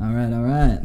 [0.00, 0.80] All right, all right.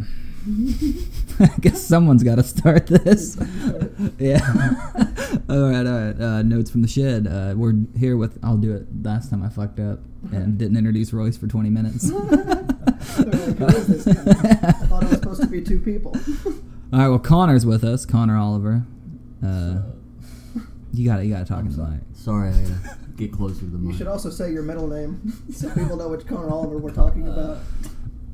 [1.39, 3.37] I guess someone's got to start this.
[4.19, 4.39] yeah.
[5.49, 6.21] all right, all right.
[6.21, 7.27] Uh, notes from the shed.
[7.27, 8.39] Uh, we're here with.
[8.43, 8.87] I'll do it.
[9.03, 9.99] Last time I fucked up
[10.31, 12.11] and didn't introduce Royce for 20 minutes.
[12.11, 14.21] all They're like, Who is this guy?
[14.21, 16.15] I thought it was supposed to be two people.
[16.91, 17.07] right.
[17.09, 18.05] Well, Connor's with us.
[18.05, 18.85] Connor Oliver.
[19.45, 19.81] Uh,
[20.93, 22.01] you got to You got to talk in the mic.
[22.13, 25.69] Sorry, I gotta get closer to the You should also say your middle name so
[25.69, 27.59] people know which Connor Oliver we're talking about.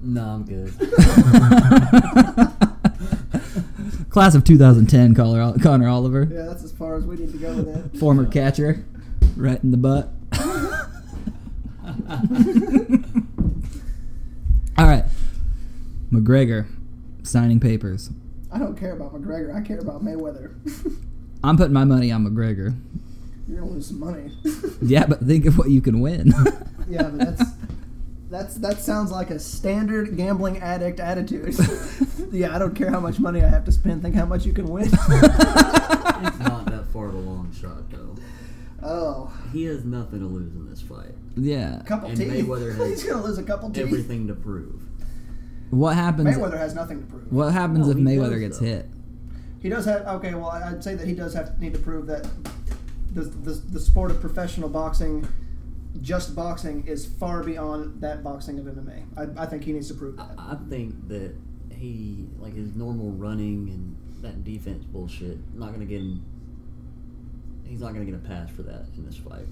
[0.05, 0.69] No, I'm good.
[4.11, 6.27] Class of 2010, Connor, Connor Oliver.
[6.31, 7.97] Yeah, that's as far as we need to go with that.
[7.99, 8.85] Former catcher.
[9.35, 10.09] Right in the butt.
[14.77, 15.05] All right.
[16.11, 16.67] McGregor
[17.23, 18.11] signing papers.
[18.52, 19.55] I don't care about McGregor.
[19.55, 20.53] I care about Mayweather.
[21.44, 22.77] I'm putting my money on McGregor.
[23.47, 24.31] You're gonna lose some money.
[24.81, 26.31] Yeah, but think of what you can win.
[26.88, 27.44] yeah, but that's
[28.29, 31.55] that's that sounds like a standard gambling addict attitude.
[32.31, 34.02] yeah, I don't care how much money I have to spend.
[34.02, 34.86] Think how much you can win.
[34.86, 38.16] it's not that far of a long shot, though.
[38.83, 41.13] oh, He has nothing to lose in this fight.
[41.35, 41.80] yeah.
[41.80, 42.31] a couple And teeth.
[42.45, 43.83] Mayweather has He's gonna lose a couple teeth.
[43.83, 44.81] Everything to prove.
[45.72, 46.28] What happens?
[46.35, 47.31] Mayweather has nothing to prove.
[47.31, 48.66] What happens No, if he Mayweather does, gets though.
[48.66, 48.89] hit?
[49.61, 50.33] He does have okay.
[50.35, 52.28] Well, I- I'd say that he does have need to prove that
[53.13, 55.28] the, the the sport of professional boxing,
[56.01, 59.03] just boxing, is far beyond that boxing of MMA.
[59.17, 60.29] I, I think he needs to prove that.
[60.38, 61.33] I, I think that
[61.75, 66.23] he, like his normal running and that defense bullshit, not gonna get him.
[67.66, 69.45] He's not gonna get a pass for that in this fight.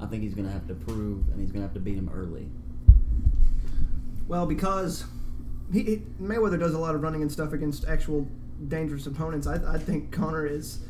[0.00, 2.48] I think he's gonna have to prove, and he's gonna have to beat him early.
[4.26, 5.04] Well, because
[5.72, 8.26] he, he Mayweather does a lot of running and stuff against actual
[8.68, 9.46] dangerous opponents.
[9.46, 10.80] I, I think Connor is.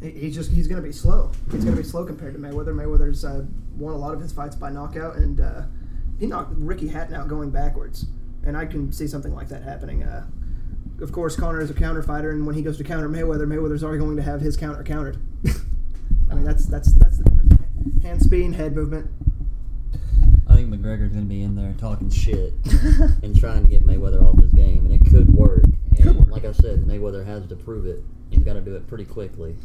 [0.00, 1.30] he- He's just he's going to be slow.
[1.50, 2.74] He's going to be slow compared to Mayweather.
[2.74, 3.44] Mayweather's uh,
[3.76, 5.62] won a lot of his fights by knockout, and uh,
[6.18, 8.06] he knocked Ricky Hatton out going backwards.
[8.44, 10.02] And I can see something like that happening.
[10.02, 10.26] Uh,
[11.00, 13.82] of course, Connor is a counter fighter, and when he goes to counter Mayweather, Mayweather's
[13.84, 15.18] already going to have his counter countered.
[16.30, 17.54] I mean, that's that's that's the difference.
[18.02, 19.10] Hand speed, head movement.
[20.48, 22.52] I think McGregor's gonna be in there talking shit
[23.22, 25.64] and trying to get Mayweather off his game, and it could work.
[25.64, 26.28] And Could work.
[26.30, 28.02] like I said, Mayweather has to prove it.
[28.30, 29.56] He's got to do it pretty quickly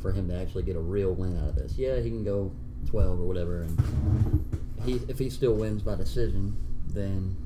[0.00, 1.76] for him to actually get a real win out of this.
[1.78, 2.50] Yeah, he can go
[2.86, 4.44] 12 or whatever, and
[4.84, 6.56] he if he still wins by decision,
[6.88, 7.36] then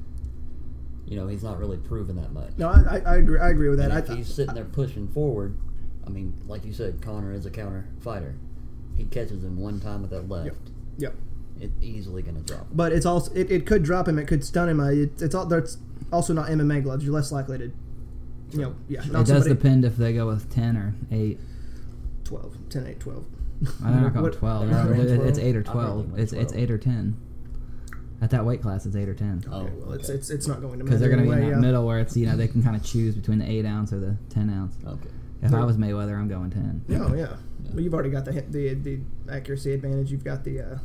[1.07, 2.51] you know he's not really proven that much.
[2.57, 3.39] No, I, I, I agree.
[3.39, 3.91] I agree with that.
[3.91, 5.57] And I, if he's sitting there pushing forward,
[6.07, 8.35] I mean, like you said, Connor is a counter fighter.
[8.97, 10.57] He catches him one time with that left.
[10.99, 11.15] Yep.
[11.61, 12.63] It's easily going to drop.
[12.63, 12.69] him.
[12.73, 14.19] But it's also it, it could drop him.
[14.19, 14.81] It could stun him.
[14.81, 15.79] Uh, it, it's all that's
[16.13, 17.05] also not MMA gloves.
[17.05, 17.73] You're less likely to,
[18.53, 19.01] you know, yeah.
[19.03, 21.39] It Not does somebody, depend if they go with 10 or 8.
[22.25, 23.27] 12, 10, 8, 12.
[23.84, 24.69] I don't know, What- 12.
[24.69, 26.19] they're not It- going it's 8 or I thought they 12.
[26.19, 27.17] It's, it's 8 or 10.
[28.21, 29.44] At that weight class, it's 8 or 10.
[29.50, 30.19] Oh, Okay, well, it's, okay.
[30.19, 31.61] it's it's not going to Because they're going to be in anyway, that yeah.
[31.66, 34.00] middle where it's, you know, they can kind of choose between the 8 ounce or
[34.00, 34.75] the 10 ounce.
[34.87, 35.09] Okay.
[35.43, 36.84] If I was Mayweather, I'm going 10.
[36.93, 37.37] Oh yeah.
[37.72, 39.00] Well, you've already got the the the
[39.31, 40.11] accuracy advantage.
[40.11, 40.78] You've got the uh,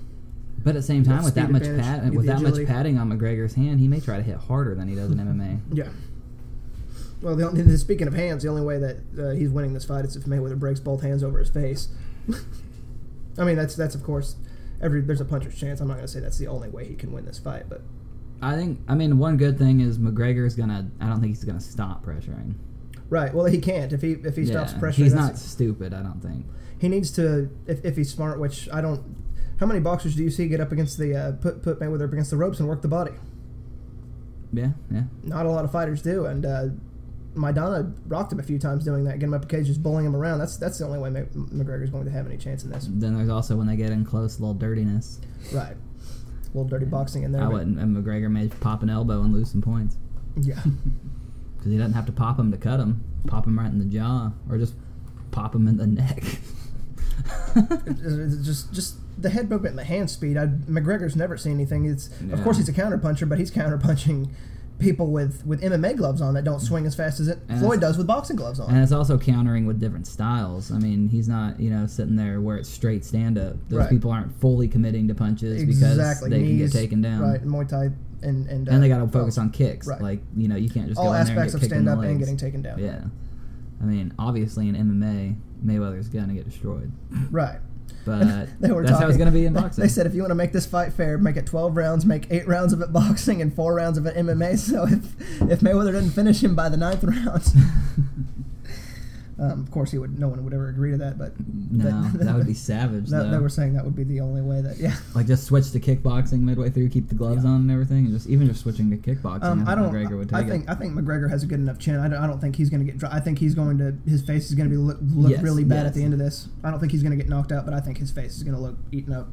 [0.63, 2.65] But at the same time, with that much advantage, pat, you with that the much
[2.67, 5.59] padding on McGregor's hand, he may try to hit harder than he does in MMA.
[5.73, 5.87] yeah.
[7.21, 10.05] Well, the only, speaking of hands, the only way that uh, he's winning this fight
[10.05, 11.87] is if Mayweather breaks both hands over his face.
[13.37, 14.35] I mean, that's that's of course
[14.81, 15.79] every there's a puncher's chance.
[15.79, 17.81] I'm not going to say that's the only way he can win this fight, but
[18.41, 18.79] I think.
[18.87, 20.89] I mean, one good thing is McGregor is gonna.
[20.99, 22.55] I don't think he's gonna stop pressuring.
[23.09, 23.33] right.
[23.33, 24.93] Well, he can't if he if he stops Yeah, pressuring.
[24.95, 25.93] He's that's- not stupid.
[25.93, 26.45] I don't think.
[26.79, 29.15] He needs to if, if he's smart, which I don't.
[29.59, 32.11] How many boxers do you see get up against the uh, put put Mayweather up
[32.13, 33.11] against the ropes and work the body?
[34.51, 35.03] Yeah, yeah.
[35.23, 36.65] Not a lot of fighters do, and uh,
[37.35, 40.05] Maidana rocked him a few times doing that, get him up a cage, just bullying
[40.05, 40.39] him around.
[40.39, 42.87] That's that's the only way McGregor's going to have any chance in this.
[42.89, 45.19] Then there's also when they get in close, a little dirtiness.
[45.53, 47.43] Right, a little dirty boxing in there.
[47.43, 47.79] I wouldn't.
[47.79, 49.97] And McGregor may pop an elbow and lose some points
[50.35, 50.55] Yeah,
[51.57, 53.03] because he doesn't have to pop him to cut him.
[53.27, 54.73] Pop him right in the jaw, or just
[55.31, 56.23] pop him in the neck.
[58.43, 60.37] Just just the head movement and the hand speed.
[60.37, 61.85] I, McGregor's never seen anything.
[61.85, 64.33] It's of course he's a counter puncher, but he's counter punching
[64.81, 67.79] people with with MMA gloves on that don't swing as fast as it And Floyd
[67.79, 68.69] does with boxing gloves on.
[68.73, 70.72] And it's also countering with different styles.
[70.72, 73.55] I mean, he's not, you know, sitting there where it's straight stand up.
[73.69, 73.89] Those Right.
[73.89, 77.22] people aren't fully committing to punches exactly, because they can get taken down.
[77.22, 77.91] Right, Muay Thai
[78.23, 79.87] and and uh, And they got to focus well, on kicks.
[79.87, 80.01] right.
[80.01, 81.99] Like, you know, you can't just all go in there and get of stand up
[82.03, 82.79] and getting taken down.
[82.79, 83.01] Yeah.
[83.81, 85.35] I mean, obviously in MMA,
[85.66, 86.91] Mayweather's going to get destroyed.
[87.31, 87.59] Right.
[88.05, 89.82] But They were that's how it's going to be in boxing.
[89.82, 92.28] They said if you want to make this fight fair, make it 12 rounds, make
[92.32, 94.52] eight rounds of it boxing and four rounds of it MMA.
[94.72, 95.03] So if
[95.52, 97.43] if Mayweather doesn't finish him by the ninth round,
[99.41, 100.20] Um, of course, he would.
[100.20, 101.34] No one would ever agree to that, but
[101.72, 103.05] No, that would be savage.
[103.09, 103.32] That, though.
[103.32, 104.78] they were saying that would be the only way that.
[104.78, 104.96] Yeah.
[105.16, 108.28] like just switch to kickboxing midway through, keep the gloves on and everything, and just
[108.29, 109.43] even just switching to kickboxing.
[109.43, 109.93] Um, I I think don't.
[109.93, 110.70] McGregor would take I think it.
[110.70, 111.96] I think McGregor has a good enough chin.
[111.99, 113.03] I don't, I don't think he's going to get.
[113.11, 113.97] I think he's going to.
[114.08, 115.85] His face is going to be look, look Yes, really bad yes.
[115.87, 116.47] at the end of this.
[116.64, 118.44] I don't think he's going to get knocked out, but I think his face is
[118.44, 119.28] going to look eaten up.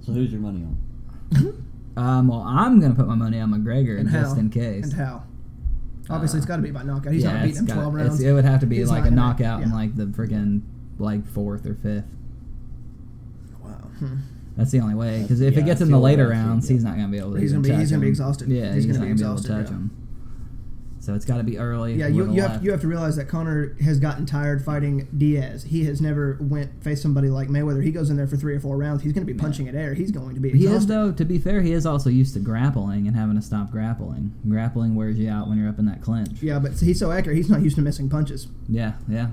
[0.00, 1.64] So who's your money on?
[1.98, 4.40] Um, well, I'm gonna put my money on McGregor And just how?
[4.40, 4.84] in case.
[4.84, 5.24] And how?
[6.10, 7.12] Obviously, Uh, it's got to be by knockout.
[7.12, 8.20] He's yeah, not beating it's him gotta- twelve rounds.
[8.22, 10.62] It would have to be He's like a gonna- knockout in like the freaking
[10.98, 12.04] like fourth or fifth.
[13.62, 13.70] Wow.
[13.98, 14.16] Hmm.
[14.56, 15.22] That's the only way.
[15.22, 16.74] Because if Yeah, it gets in the later like- rounds, yeah.
[16.74, 17.40] he's not gonna be able to.
[17.40, 18.48] He's gonna be- he's gonna be exhausted.
[18.48, 19.76] Yeah, He's he's, gonna be gonna be able to exhausted, touch yeah.
[19.76, 19.90] him.
[21.00, 21.94] So it's got to be early.
[21.94, 25.64] Yeah, you, you have you have to realize that Connor has gotten tired fighting Diaz.
[25.64, 27.82] He has never went face somebody like Mayweather.
[27.84, 29.02] He goes in there for three or four rounds.
[29.02, 29.94] He's going to be punching at air.
[29.94, 30.76] He's going to be He exhausted.
[30.78, 31.12] is though.
[31.12, 34.32] To be fair, he is also used to grappling and having to stop grappling.
[34.48, 36.42] Grappling wears you out when you're up in that clinch.
[36.42, 37.36] Yeah, but he's so accurate.
[37.36, 38.48] He's not used to missing punches.
[38.68, 39.28] Yeah, yeah.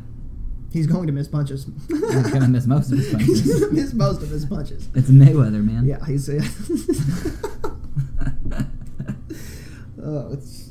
[0.72, 1.66] He's going to miss punches.
[1.88, 3.60] He's gonna miss most of his he's punches.
[3.60, 4.88] going to miss most of his punches.
[4.94, 5.86] It's Mayweather, man.
[5.86, 6.30] Yeah, he's.
[10.04, 10.65] oh, it's.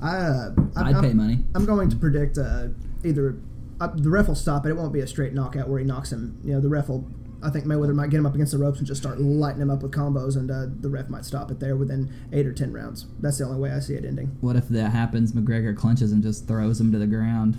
[0.00, 0.16] I.
[0.16, 1.44] Uh, I'd I'm- pay money.
[1.54, 2.68] I'm going to predict uh,
[3.04, 3.36] either
[3.80, 4.70] uh, the ref will stop it.
[4.70, 6.38] It won't be a straight knockout where he knocks him.
[6.44, 7.08] You know, the ref will.
[7.42, 9.70] I think Mayweather might get him up against the ropes and just start lighting him
[9.70, 12.70] up with combos, and uh, the ref might stop it there within eight or ten
[12.70, 13.06] rounds.
[13.20, 14.36] That's the only way I see it ending.
[14.42, 15.32] What if that happens?
[15.32, 17.58] McGregor clinches and just throws him to the ground,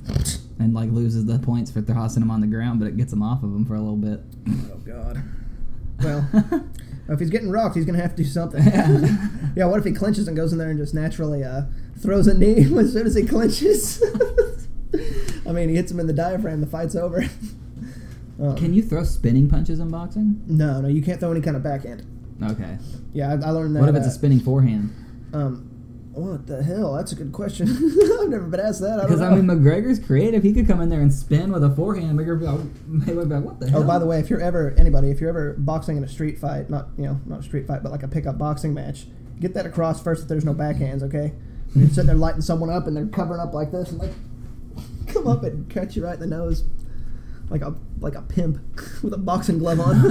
[0.60, 3.24] and like loses the points for tossing him on the ground, but it gets him
[3.24, 4.20] off of him for a little bit.
[4.72, 5.24] Oh God.
[6.04, 6.30] Well,
[7.13, 8.63] if he's getting rocked, he's gonna have to do something.
[8.63, 9.28] Yeah.
[9.56, 9.66] yeah.
[9.66, 11.63] What if he clinches and goes in there and just naturally uh,
[12.00, 14.04] throws a knee as soon as he clinches?
[15.46, 16.62] I mean, he hits him in the diaphragm.
[16.62, 17.24] The fight's over.
[18.42, 20.42] Um, Can you throw spinning punches in boxing?
[20.48, 22.04] No, no, you can't throw any kind of backhand.
[22.42, 22.78] Okay.
[23.14, 23.81] Yeah, I, I learned that.
[23.81, 24.94] What if it's uh, a spinning forehand?
[25.34, 25.70] Um,
[26.13, 26.94] what the hell?
[26.94, 27.69] That's a good question.
[28.22, 29.00] I've never been asked that.
[29.00, 29.28] I Because know.
[29.28, 30.44] I mean, McGregor's creative.
[30.44, 32.19] He could come in there and spin with a forehand.
[32.19, 33.84] McGregor would be like, Mayweather like, what the oh, hell?
[33.84, 36.38] Oh, by the way, if you're ever anybody, if you're ever boxing in a street
[36.38, 39.06] fight, not you know, not a street fight, but like a pickup boxing match,
[39.40, 41.34] get that across first that there's no backhands, okay?
[41.74, 44.12] When you're sitting there lighting someone up and they're covering up like this and like
[45.07, 46.66] come up and catch you right in the nose,
[47.50, 48.60] like a like a pimp
[49.02, 50.02] with a boxing glove on.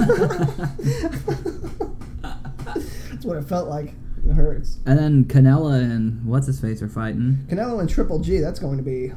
[3.11, 3.93] That's what it felt like.
[4.25, 4.77] It hurts.
[4.85, 7.45] And then Canelo and what's his face are fighting.
[7.49, 8.39] Canelo and Triple G.
[8.39, 9.11] That's going to be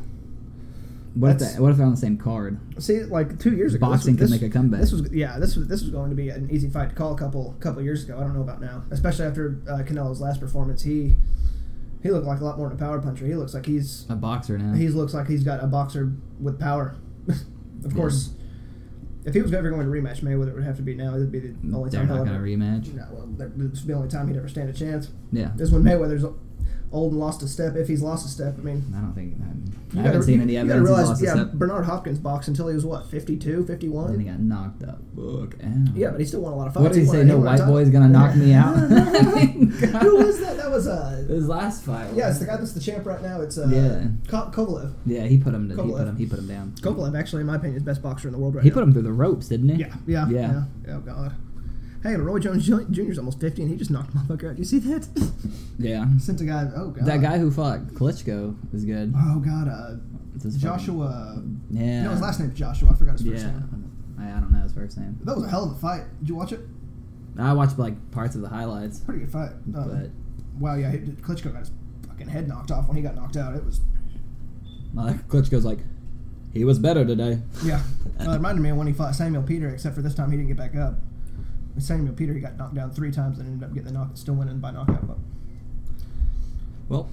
[1.14, 2.58] What if they, what if they're on the same card?
[2.82, 4.80] See, like two years ago, Boxing this can make a comeback.
[4.80, 7.14] This was yeah, this was this was going to be an easy fight to call
[7.14, 8.16] a couple couple years ago.
[8.18, 10.82] I don't know about now, especially after uh, Canelo's last performance.
[10.82, 11.14] He
[12.02, 13.26] he looked like a lot more than a power puncher.
[13.26, 14.74] He looks like he's A boxer now.
[14.74, 16.96] he looks like he's got a boxer with power.
[17.84, 18.30] of course,
[19.24, 21.14] if he was ever going to rematch Mayweather, it would have to be now.
[21.14, 22.46] It'd be the only they're time not he'll gonna ever.
[22.46, 22.94] rematch.
[22.94, 25.10] No, well, that- this would be the only time he'd ever stand a chance.
[25.32, 25.50] Yeah.
[25.56, 26.24] This is when Mayweather's
[26.94, 27.74] old and lost a step.
[27.76, 29.34] If he's lost a step, I mean, I don't think.
[29.40, 31.20] I, I haven't seen any you gotta evidence.
[31.20, 31.44] realize, yeah.
[31.54, 34.10] Bernard Hopkins boxed until he was what 52, 51?
[34.10, 34.98] And he got knocked up.
[35.16, 35.48] Ow.
[35.94, 36.82] Yeah, but he still won a lot of fights.
[36.82, 37.24] What did he won- say?
[37.24, 38.72] No white boy's gonna knock me out.
[38.78, 40.56] Who was that?
[40.56, 42.12] That was uh His last fight.
[42.14, 43.40] yeah, it's the guy that's the champ right now.
[43.40, 44.06] It's uh Yeah.
[44.28, 44.94] Ko- Kovalev.
[45.06, 45.68] Yeah, he put him.
[45.68, 46.16] To, he put him.
[46.16, 46.72] He put him down.
[46.80, 48.74] Kovalev, actually, in my opinion, is best boxer in the world right He now.
[48.74, 49.76] put him through the ropes, didn't he?
[49.82, 50.64] Yeah, yeah, Yeah.
[50.86, 50.94] yeah.
[50.96, 51.34] Oh God.
[52.04, 52.82] Hey, Roy Jones Jr.
[53.10, 54.56] is almost fifty, and he just knocked a motherfucker out.
[54.56, 55.08] Do You see that?
[55.78, 56.06] Yeah.
[56.18, 56.70] Sent a guy.
[56.76, 57.04] Oh God.
[57.04, 59.12] That guy who fought Klitschko is good.
[59.16, 59.66] Oh God.
[59.68, 59.96] Uh,
[60.34, 61.42] his fucking- Joshua.
[61.70, 62.04] Yeah.
[62.04, 62.90] No, his last name's Joshua.
[62.92, 63.50] I forgot his first Yeah.
[63.50, 63.90] name.
[64.20, 65.18] I, I don't know his first name.
[65.24, 66.04] That was a hell of a fight.
[66.20, 66.60] Did you watch it?
[67.38, 69.50] I watched like parts of the highlights, Pretty good fight.
[69.76, 70.10] Uh, but
[70.60, 71.72] wow, yeah, Klitschko got his
[72.06, 73.56] fucking head knocked off when he got knocked out.
[73.56, 73.80] It was
[74.96, 75.80] uh, Klitschko's like,
[76.52, 77.40] he was better today.
[77.64, 77.80] Yeah.
[78.20, 80.36] Uh, it reminded me of when he fought Samuel Peter, except for this time he
[80.36, 80.94] didn't get back up.
[81.78, 84.34] Samuel Peter, he got knocked down three times and ended up getting the knock, still
[84.34, 85.06] winning by knockout.
[85.06, 85.16] But
[86.88, 87.10] Well,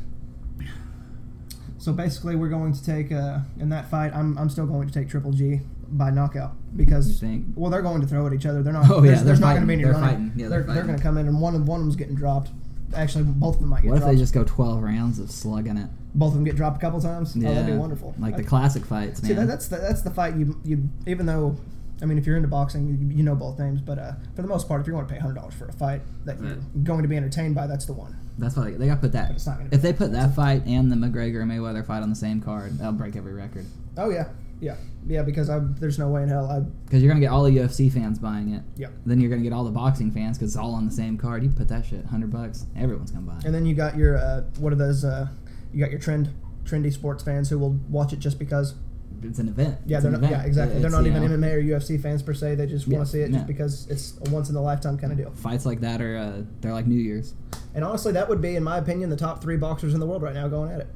[1.77, 4.13] so basically, we're going to take uh, in that fight.
[4.13, 7.21] I'm, I'm still going to take Triple G by knockout because
[7.55, 8.61] well they're going to throw at each other.
[8.63, 8.89] They're not.
[8.89, 10.09] Oh, yeah, there's, they're there's not going to be any They're running.
[10.09, 10.31] fighting.
[10.35, 12.15] Yeah, they're they're they're going to come in and one of one of them's getting
[12.15, 12.51] dropped.
[12.95, 15.77] Actually, both of them might get what if they just go 12 rounds of slugging
[15.77, 15.89] it?
[16.13, 17.35] both of them get dropped a couple times?
[17.35, 17.49] Yeah.
[17.49, 18.13] Oh, that'd be wonderful.
[18.19, 19.29] Like the classic fights, man.
[19.29, 21.55] See, that, that's the, that's the fight you you even though,
[22.01, 23.79] I mean, if you're into boxing, you, you know both names.
[23.81, 25.73] But uh, for the most part, if you're going to pay hundred dollars for a
[25.73, 26.83] fight that you're Right.
[26.83, 28.15] going to be entertained by, that's the one.
[28.37, 29.27] That's why they, they got to put that.
[29.27, 32.09] But it's not gonna If they put that fight and the McGregor Mayweather fight on
[32.09, 33.65] the same card, that'll break every record.
[33.97, 34.29] Oh yeah,
[34.61, 35.21] yeah, yeah.
[35.21, 36.61] Because I, there's no way in hell I.
[36.85, 38.63] Because you're gonna get all the UFC fans buying it.
[38.77, 38.87] Yeah.
[39.05, 41.43] Then you're gonna get all the boxing fans because it's all on the same card.
[41.43, 43.45] You put that shit, hundred bucks, everyone's gonna buy it.
[43.45, 45.03] And then you got your uh, what are those?
[45.05, 45.27] Uh,
[45.73, 48.73] you got your trend trendy sports fans who will watch it just because.
[49.23, 49.77] It's an event.
[49.85, 50.31] Yeah, It's they're not, event.
[50.31, 50.81] yeah, exactly.
[50.81, 52.55] They're not even know, MMA or UFC fans per se.
[52.55, 53.35] They just want Yeah, to see it yeah.
[53.37, 55.31] just because it's a once in a lifetime kind of deal.
[55.31, 57.33] Fights like that are uh, they're like New Year's.
[57.75, 60.21] And honestly, that would be, in my opinion, the top three boxers in the world
[60.21, 60.87] right now going at it.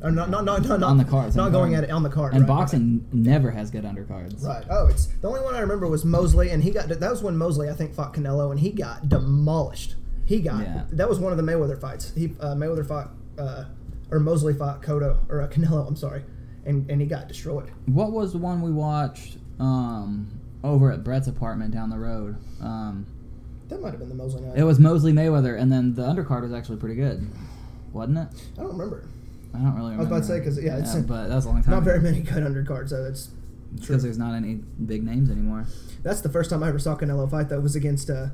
[0.00, 1.82] Or not, not, not, not, On the cards, Not going card.
[1.84, 2.32] at it on the card.
[2.32, 4.44] and right, boxing never has good undercards.
[4.44, 4.58] Right.
[4.58, 4.66] right.
[4.70, 7.36] Oh, it's the only one I remember was Mosley, and he got that was when
[7.36, 9.96] Mosley I think fought Canelo, and he got demolished.
[10.24, 10.84] He got Yeah.
[10.92, 12.12] that was one of the Mayweather fights.
[12.14, 13.64] He uh, Mayweather fought uh,
[14.12, 15.88] or Mosley fought Cotto or uh, Canelo.
[15.88, 16.22] I'm sorry,
[16.66, 17.70] and and he got destroyed.
[17.86, 20.28] What was the one we watched um,
[20.64, 22.36] over at Brett's apartment down the road?
[22.60, 23.06] Um,
[23.68, 24.56] That might have been the Mosley night.
[24.58, 27.26] it was Mosley Mayweather, and then the undercard was actually pretty good,
[27.92, 28.28] wasn't it?
[28.58, 29.04] I don't remember.
[29.54, 30.14] I don't really remember.
[30.14, 31.74] I was about to say because yeah, it's- but that was a long time.
[31.74, 33.30] Not very many good undercards, so it's
[33.80, 34.54] because there's not any
[34.86, 35.66] big names anymore.
[36.02, 37.48] That's the first time I ever saw Canelo fight.
[37.48, 38.28] Though was against uh,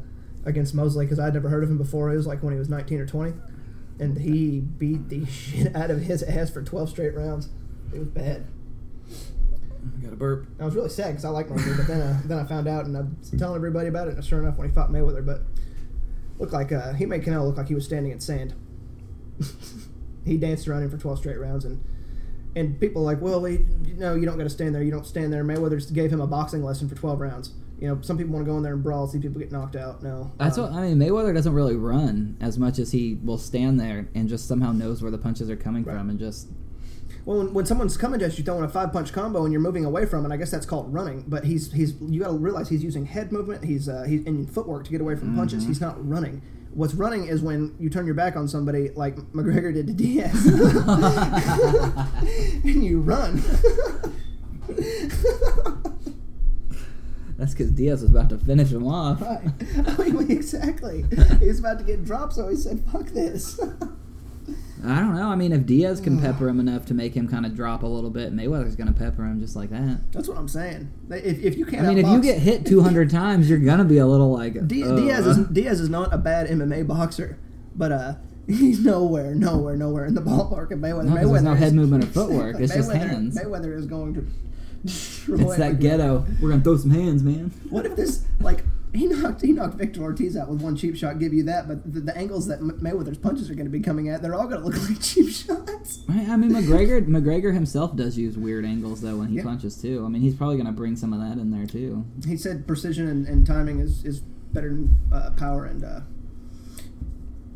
[0.45, 2.13] against Mosley because I'd never heard of him before.
[2.13, 3.33] It was like when he was 19 or 20,
[3.99, 7.49] and he beat the shit out of his ass for 12 straight rounds.
[7.93, 8.47] It was bad.
[9.11, 10.47] I got a burp.
[10.59, 12.87] I was really sad because I like Mosley, but then uh, then I found out
[12.87, 14.15] and I was telling everybody about it.
[14.15, 15.43] And sure enough, when he fought Mayweather, but
[16.39, 18.55] looked like uh, he made Canelo look like he was standing in sand.
[20.25, 21.83] he danced around him for 12 straight rounds and.
[22.57, 24.83] And people are like, well, we, no, you don't got to stand there.
[24.85, 25.43] You don't stand there.
[25.43, 27.51] Mayweather just gave him a boxing lesson for 12 rounds.
[27.81, 29.75] You know, some people want to go in there and brawl, see people get knocked
[29.75, 30.05] out.
[30.05, 30.99] No, That's Um, what I mean.
[31.01, 35.03] Mayweather doesn't really run as much as he will stand there and just somehow knows
[35.03, 35.97] where the punches are coming Right.
[35.99, 36.47] from and just
[37.25, 39.85] Well, when, when someone's coming at you throwing a five punch combo and you're moving
[39.85, 41.25] away from it, I guess that's called running.
[41.27, 43.65] But he's he's you got to realize he's using head movement.
[43.65, 45.67] He's uh, he's in footwork to get away from punches.
[45.67, 46.43] He's not running.
[46.73, 50.47] What's running is when you turn your back on somebody like McGregor did to Diaz,
[52.65, 53.43] and you run.
[57.39, 59.23] that's because Diaz was about to finish him off.
[59.23, 59.41] right.
[59.99, 61.05] I mean, exactly.
[61.39, 63.59] He was about to get dropped, so he said, "Fuck this."
[64.87, 65.29] I don't know.
[65.29, 66.25] I mean, if Diaz can hmm.
[66.25, 68.99] pepper him enough to make him kind of drop a little bit, Mayweather's going to
[68.99, 70.01] pepper him just like that.
[70.13, 70.91] That's what I'm saying.
[71.11, 73.85] If, if you can't, I mean, if you get hit 200 times, you're going to
[73.85, 74.55] be a little like.
[74.67, 75.43] Di- "Ugh." Diaz is uh.
[75.51, 77.39] Diaz is not a bad MMA boxer,
[77.75, 78.15] but uh,
[78.47, 81.05] he's nowhere, nowhere, nowhere in the ballpark of Mayweather.
[81.05, 82.61] No, there's no head movement or footwork.
[82.61, 83.39] It's just hands.
[83.39, 84.27] Mayweather is going to.
[84.85, 86.27] destroy It's that ghetto.
[86.43, 87.53] We're going to throw some hands, man.
[87.71, 88.65] What if this like
[88.95, 91.19] he knocked he knocked Victor Ortiz out with one cheap shot?
[91.19, 94.09] Give you that, but the, the angles that Mayweather's punches are going to be coming
[94.09, 96.01] at, they're all going to look like cheap shots.
[96.09, 99.43] I mean, McGregor McGregor himself does use weird angles though when he Yeah.
[99.45, 100.05] punches too.
[100.05, 102.05] I mean, he's probably going to bring some of that in there too.
[102.27, 106.01] He said precision and, and timing is, is better than uh, power and uh,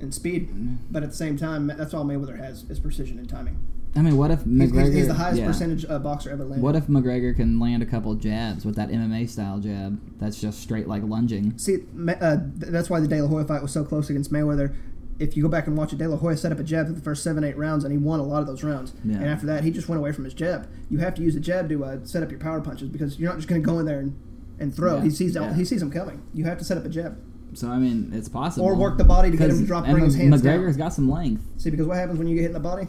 [0.01, 0.49] and speed,
[0.93, 3.59] but at the same time, that's all Mayweather has is precision and timing.
[3.97, 4.87] I mean, what if McGregor?
[4.87, 5.47] he's, he's the highest yeah.
[5.47, 6.63] percentage uh, boxer ever landed.
[6.63, 10.01] What if McGregor can land a couple jabs with that MMA style jab?
[10.19, 11.59] That's just straight like lunging.
[11.59, 11.79] See,
[12.21, 14.77] uh, that's why the De La Hoya fight was so close against Mayweather.
[15.19, 16.93] If you go back and watch it, De La Hoya set up a jab for
[16.93, 18.93] the first seven, eight rounds, and he won a lot of those rounds.
[19.05, 19.17] Yeah.
[19.17, 20.69] And after that, he just went away from his jab.
[20.91, 23.31] You have to use the jab to uh, set up your power punches because you're
[23.31, 24.17] not just going to go in there and,
[24.61, 24.99] and throw.
[24.99, 25.55] Yeah, He sees yeah.
[25.55, 26.23] he sees them coming.
[26.35, 27.19] You have to set up a jab.
[27.55, 28.67] So I mean, it's possible.
[28.67, 30.61] Or work the body to get him to drop- bring his hands down.
[30.61, 31.43] McGregor's got some length.
[31.57, 32.87] See, because what happens when you get hit in the body?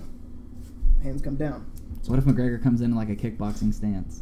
[1.03, 1.65] Hands come down.
[2.01, 4.21] So what if McGregor comes in like a kickboxing stance?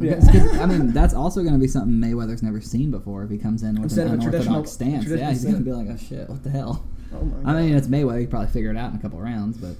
[0.00, 0.18] Yeah.
[0.60, 3.62] I mean, that's also going to be something Mayweather's never seen before if he comes
[3.62, 5.06] in with Instead an unorthodox stance.
[5.06, 7.74] Yeah, he's going to be like, "Oh shit, what the hell?" Oh my I mean,
[7.74, 8.20] it's Mayweather.
[8.20, 9.76] He probably figure it out in a couple rounds, but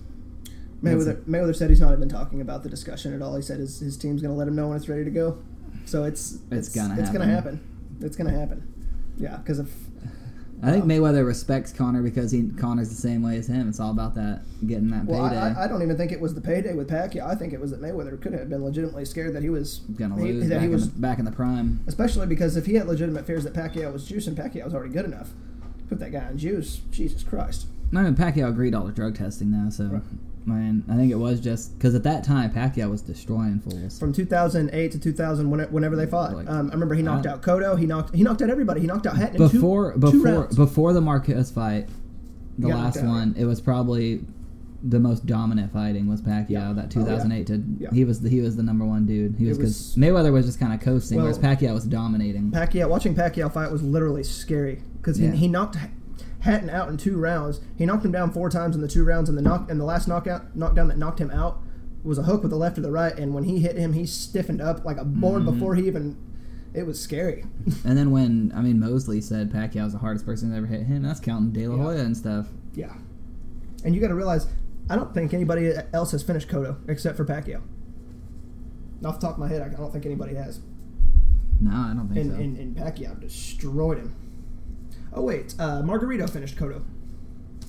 [0.83, 3.35] Mayweather, Mayweather said he's not even talking about the discussion at all.
[3.37, 5.39] He said his, his team's going to let him know when it's ready to go.
[5.87, 7.57] So it's It's gonna it's gonna happen.
[7.57, 7.61] happen.
[8.01, 8.69] It's gonna happen.
[9.17, 9.73] Yeah, because if
[10.65, 10.91] I think Wow.
[10.91, 13.69] Mayweather respects Connor because he Connor's the same way as him.
[13.69, 15.41] It's all about that getting that well, payday.
[15.41, 17.27] I, I, don't even think it was the payday with Pacquiao.
[17.27, 20.15] I think it was that Mayweather could have been legitimately scared that he was gonna
[20.17, 21.81] he- lose that back, he was in the, back in the prime.
[21.89, 25.05] especially because if he had legitimate fears that Pacquiao was juicing, Pacquiao was already good
[25.05, 25.31] enough.
[25.89, 27.67] Put that guy on juice, Jesus Christ.
[27.95, 30.03] I mean, Pacquiao agreed all the drug testing now, so Right.
[30.47, 33.99] I mean, I think it was just because at that time Pacquiao was destroying fools.
[33.99, 37.79] From 2008 to 2000, whenever they fought, Like, um, I remember he knocked out Cotto.
[37.79, 38.81] He knocked he knocked out everybody.
[38.81, 41.89] He knocked out Hatton in two- before two, before before the Marquez fight,
[42.59, 44.25] the last one, it was probably
[44.85, 46.49] the most dominant fighting was Pacquiao.
[46.51, 46.73] Yeah.
[46.73, 47.05] That Oh, yeah.
[47.05, 47.91] 2008 to Yeah.
[47.93, 49.37] he was the, he was the number one dude.
[49.37, 52.51] He was because Mayweather was just kind of coasting, Well, whereas Pacquiao was dominating.
[52.51, 55.77] Pacquiao watching Pacquiao fight was literally scary because he, he knocked
[56.43, 57.61] Hatton out in two rounds.
[57.77, 59.85] He knocked him down four times in the two rounds, and the knock and the
[59.85, 61.61] last knockout knockdown that knocked him out
[62.05, 63.17] was a hook with the left or the right.
[63.17, 65.53] And when he hit him, he stiffened up like a board Mm-hmm.
[65.55, 66.17] before he even.
[66.75, 67.45] It was scary.
[67.85, 70.85] and then when I mean Mosley said Pacquiao was the hardest person to ever hit
[70.85, 71.83] him, that's counting De La Yeah.
[71.83, 72.47] Hoya and stuff.
[72.75, 72.95] yeah,
[73.85, 74.47] and you got to realize,
[74.89, 77.61] I don't think anybody else has finished Cotto except for Pacquiao.
[79.05, 80.61] Off the top of my head, I don't think anybody has.
[81.61, 82.37] No, I don't think And, so.
[82.41, 84.15] and, and Pacquiao destroyed him.
[85.15, 86.83] Oh wait, uh, Margarito finished Cotto.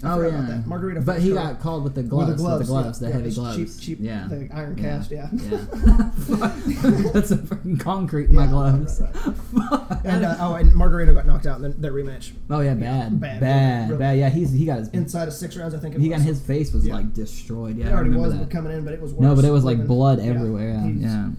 [0.06, 0.66] I Oh yeah, about that.
[0.66, 1.06] Margarito.
[1.06, 3.08] But he got called with the With gloves, the gloves, with the gloves, yeah.
[3.08, 3.58] the Yeah, heavy gloves.
[3.80, 4.84] cheap- cheap, yeah, the iron yeah.
[4.84, 5.30] cast, yeah.
[5.32, 5.50] yeah.
[7.14, 9.00] That's a freaking concrete in my gloves.
[9.02, 9.90] right, Fuck.
[10.06, 12.34] And uh, oh, and Margarito got knocked out in the, that rematch.
[12.50, 14.18] oh yeah, bad, bad, bad, really, bad.
[14.18, 16.18] Yeah, he's he got his Inside of six rounds, I think he was.
[16.18, 17.78] got his face was like destroyed.
[17.78, 18.50] Yeah, It I already remember was that.
[18.52, 19.22] coming in, but it was worse.
[19.22, 20.84] No, but it was like blood everywhere.
[20.98, 21.30] Yeah,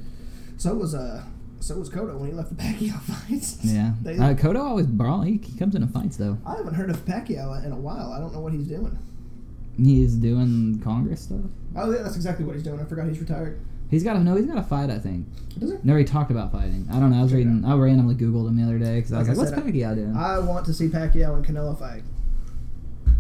[0.57, 1.23] so it was uh,
[1.65, 3.59] so was Cotto when he left the Pacquiao fights.
[3.63, 3.93] yeah.
[4.03, 5.23] They- Uh, Cotto always brawl.
[5.23, 6.37] He, he comes into fights though.
[6.47, 8.13] I haven't heard of Pacquiao in a while.
[8.13, 8.99] I don't know what he's doing.
[9.77, 11.41] He's doing Congress stuff.
[11.77, 12.79] Oh, yeah, that's exactly what he's doing.
[12.81, 13.59] I forgot he's retired.
[13.91, 14.37] He's got a no.
[14.37, 14.91] He's got a fight.
[14.91, 15.27] I think.
[15.59, 15.79] Does he?
[15.83, 16.87] No, he talked about fighting.
[16.93, 17.19] I don't know.
[17.19, 17.65] I was Check reading.
[17.65, 19.75] I randomly googled him the other day because I was Like like, I "What's said,
[19.75, 22.03] Pacquiao doing?" I want to see Pacquiao and Canelo fight.
[23.07, 23.11] I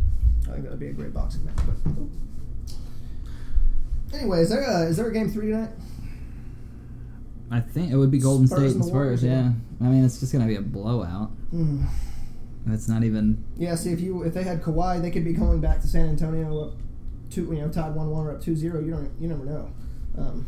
[0.52, 1.56] think that would be a great boxing match.
[1.56, 1.74] But.
[4.18, 5.70] Anyway, is there a, is there a game three tonight?
[7.50, 8.92] I think it would be Golden Spurs State and Spurs.
[8.92, 9.52] Warriors, Yeah.
[9.80, 11.30] I mean, it's just gonna be a blowout.
[11.50, 11.84] Hmm.
[12.68, 13.44] It's not even.
[13.56, 16.08] Yeah, see if you if they had Kawhi, they could be going back to San
[16.08, 16.72] Antonio up
[17.30, 18.62] two, you know, tied one one or up 2-0.
[18.62, 19.70] You don't you never know.
[20.16, 20.46] Um,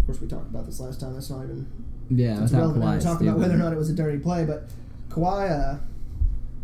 [0.00, 1.12] of course, we talked about this last time.
[1.14, 1.66] That's not even
[2.08, 2.98] Yeah, it's relevant Kawhi.
[2.98, 4.44] to talk about whether or not it was a dirty play.
[4.46, 4.70] But
[5.10, 5.78] Kawhi, uh,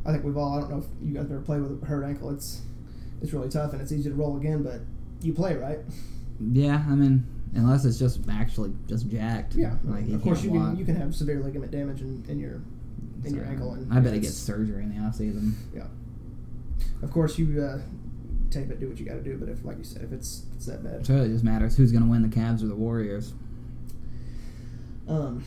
[0.06, 0.56] I think we've all.
[0.56, 2.30] I don't know if you guys ever played with a hurt ankle.
[2.30, 2.62] It's
[3.20, 4.80] it's really tough and it's easy to roll again, but
[5.20, 5.78] you play right.
[6.40, 9.54] Yeah, I mean, unless it's just actually just jacked.
[9.54, 12.60] Yeah, like of course you can you can have severe ligament damage in, in your
[13.24, 13.74] in your ankle.
[13.74, 15.56] And I bet it's- gets surgery in the off season.
[15.74, 15.86] Yeah.
[17.02, 17.80] Of course you uh,
[18.50, 19.36] tape it, do what you got to do.
[19.36, 21.92] But if, like you said, if it's it's that bad, So it just matters who's
[21.92, 23.32] gonna win the Cavs or the Warriors.
[25.08, 25.44] Um,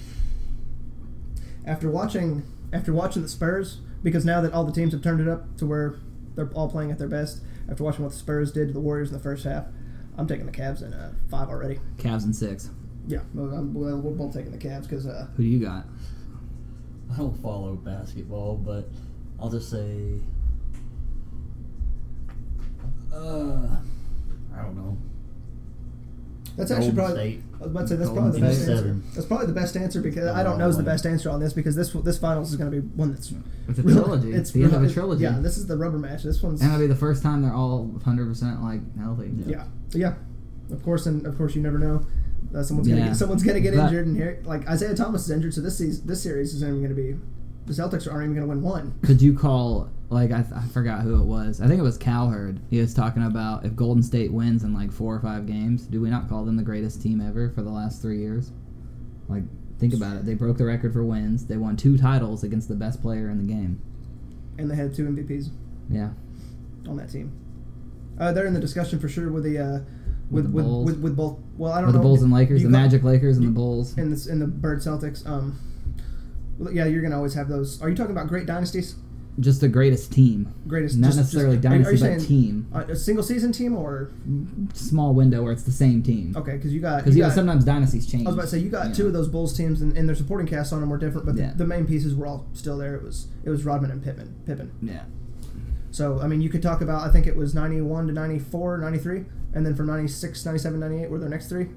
[1.66, 2.44] after watching
[2.74, 5.66] after watching the Spurs, because now that all the teams have turned it up to
[5.66, 5.96] where
[6.36, 9.10] they're all playing at their best, after watching what the Spurs did to the Warriors
[9.10, 9.66] in the first half,
[10.18, 11.80] I'm taking the Cavs in uh, five already.
[11.98, 12.70] Cavs and six.
[13.08, 15.86] Yeah, well, I'm, well, we're both taking the Cavs because uh, Who do you got?
[17.14, 18.90] I don't follow basketball, but
[19.40, 20.20] I'll just say.
[23.14, 23.68] Uh,
[24.54, 24.98] I don't know.
[26.58, 27.32] That's actually Golden probably.
[27.32, 27.44] State.
[27.56, 28.72] I was about to say that's Golden probably the best State.
[28.78, 28.96] answer.
[29.14, 31.54] That's probably the best answer because I don't know is the best answer on this
[31.54, 33.32] because this this finals is going to be one that's
[33.68, 34.32] It's a really- trilogy.
[34.34, 35.24] It's the end of a trilogy.
[35.24, 36.24] Yeah, this is the rubber match.
[36.24, 39.32] This one's and it'll be the first time they're all 100 percent like healthy.
[39.46, 40.14] Yeah, yeah.
[40.72, 42.06] Of course, and of course, you never know.
[42.54, 43.08] Uh, someone's gonna Yeah.
[43.10, 45.78] get, someone's gonna get But- injured, and here, like Isaiah Thomas is injured, so this
[45.78, 47.16] season, this series isn't even gonna be.
[47.66, 48.94] The Celtics aren't even gonna win one.
[49.04, 51.62] Could you call like I, I forgot who it was?
[51.62, 52.60] I think it was Cowherd.
[52.70, 56.00] He was talking about if Golden State wins in like four or five games, do
[56.02, 58.51] we not call them the greatest team ever for the last three years?
[59.28, 59.44] Like
[59.80, 60.25] think about it.
[60.25, 61.48] They broke the record for wins.
[61.48, 63.82] They won two titles against the best player in the game.
[64.58, 65.50] And they had two MVPs
[65.90, 66.12] Yeah.
[66.88, 67.32] on that team.
[68.20, 69.80] Uh, they're in the discussion for sure with the uh,
[70.30, 71.40] With with the with, with, with both.
[71.58, 73.98] Well, I don't know the Bulls and Lakers, the Magic Lakers and you- the Bulls.
[73.98, 75.28] and this in the Bird Celtics.
[75.28, 75.60] Um,
[76.72, 77.81] yeah, you're gonna always have those.
[77.81, 78.96] Are you talking about great dynasties?
[79.37, 80.53] Just the greatest team.
[80.65, 82.91] Greatest, Not just- necessarily just, you- are you dynasty, but team.
[82.94, 84.11] a single season team or
[84.74, 86.33] Small window where it's the same team.
[86.37, 86.53] okay?
[86.53, 88.25] Because you got Because you you know, got- sometimes dynasties change.
[88.25, 88.94] I was about to say you got Yeah.
[88.94, 91.35] two of those Bulls teams, and, and their supporting casts on them were different, but
[91.35, 91.51] Yeah.
[91.51, 92.96] the, the main pieces were all still there.
[92.96, 94.35] It was it was Rodman and Pippen.
[94.46, 94.72] Pippen.
[94.81, 95.03] Yeah.
[95.91, 99.25] So I mean, you could talk about I think it was 91 to 94, 93,
[99.53, 101.68] and then from 96, 97, 98 were their next three.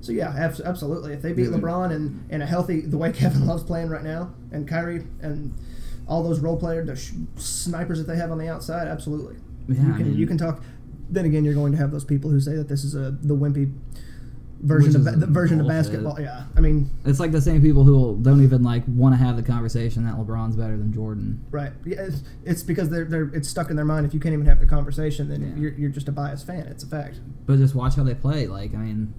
[0.00, 1.12] So yeah, abs- absolutely.
[1.12, 1.48] If they beat?
[1.48, 5.54] LeBron and, and a healthy the way Kevin Love's playing right now, and Kyrie and
[6.06, 9.36] all those role players, the sh- snipers that they have on the outside, absolutely.
[9.68, 10.62] Yeah, you I can mean- you can talk.
[11.10, 13.34] Then again, you're going to have those people who say that this is a the
[13.34, 13.72] wimpy
[14.60, 16.20] version of ba- the version of basketball.
[16.20, 19.36] Yeah, I mean, It's like the same people who don't even like want to have
[19.36, 21.44] the conversation that LeBron's better than Jordan.
[21.50, 21.72] right?
[21.86, 24.04] Yeah, it's, it's because they're they're it's stuck in their mind.
[24.06, 25.62] If you can't even have the conversation, then Yeah.
[25.62, 26.66] you're you're just a biased fan.
[26.66, 27.20] It's a fact.
[27.46, 28.46] But just watch how they play.
[28.46, 29.14] Like, I mean,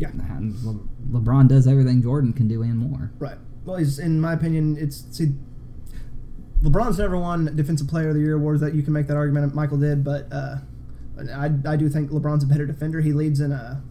[0.00, 0.08] Yeah.
[0.10, 3.12] and Le- LeBron does everything Jordan can do and more.
[3.18, 3.36] Right.
[3.64, 5.32] Well, he's in my opinion, it's see,
[6.62, 8.60] LeBron's never won Defensive Player of the Year awards.
[8.60, 9.54] That you can make that argument.
[9.54, 10.56] Michael did, but uh,
[11.34, 13.00] I, I do think LeBron's a better defender.
[13.00, 13.82] He leads in a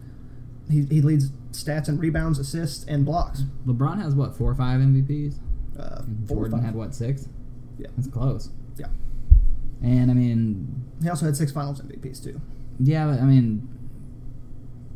[0.70, 3.42] he, he leads stats and rebounds, assists, and blocks.
[3.66, 5.34] LeBron has what four or five MVPs.
[5.78, 7.28] Uh, And four or Jordan had what six?
[7.78, 7.88] Yeah.
[7.96, 8.50] that's close.
[8.76, 8.86] Yeah.
[9.82, 12.40] And I mean, He also had six Finals MVPs too.
[12.78, 13.66] yeah, but I mean,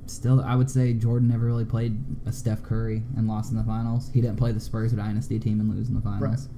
[0.06, 3.64] still, I would say Jordan never really played a Steph Curry and lost in the
[3.64, 4.10] finals.
[4.12, 6.48] He didn't play the Spurs dynasty team and lose in the finals.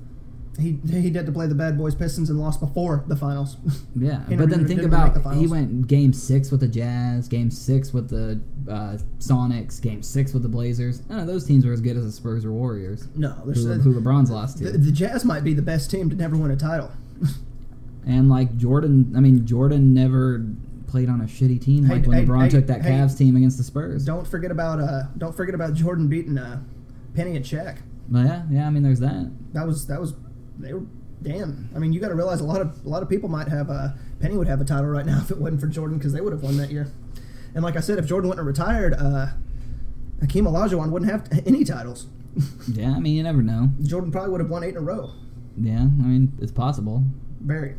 [0.59, 3.57] He he did to play the Bad Boys Pistons and lost before the finals.
[3.95, 7.29] Yeah, but never then think didn't the about he went game six with the Jazz,
[7.29, 11.07] game six with the uh, Sonics, game six with the Blazers.
[11.09, 14.01] None of those teams were as good as the Spurs or Warriors, no, who, who
[14.01, 14.79] LeBron's lost the, to.
[14.79, 16.91] the Jazz might be the best team to never win a title.
[18.07, 20.39] And like Jordan, I mean Jordan never
[20.87, 22.83] played on a shitty team Hey, like when hey, LeBron hey, took that.
[22.83, 24.05] Cavs team against the Spurs.
[24.05, 26.62] don't forget about uh don't forget about Jordan beating uh
[27.14, 27.79] Penny and Shaq.
[28.09, 29.31] But yeah, yeah, I mean there's that.
[29.53, 30.14] That was that was
[30.59, 30.83] they were
[31.22, 31.68] damn.
[31.75, 33.68] I mean, you got to realize a lot of a lot of people might have
[33.70, 33.88] uh,
[34.20, 36.33] Penny would have a title right now if it wasn't for Jordan because they would
[36.33, 36.88] have won that year.
[37.55, 39.29] And like I said, if Jordan wouldn't have retired, uh,
[40.20, 42.07] Hakeem Olajuwon wouldn't have any titles.
[42.70, 43.70] Yeah, I mean, you never know.
[43.83, 45.11] Jordan probably would have won eight in a row.
[45.59, 47.03] Yeah, I mean, it's possible.
[47.40, 47.77] Very.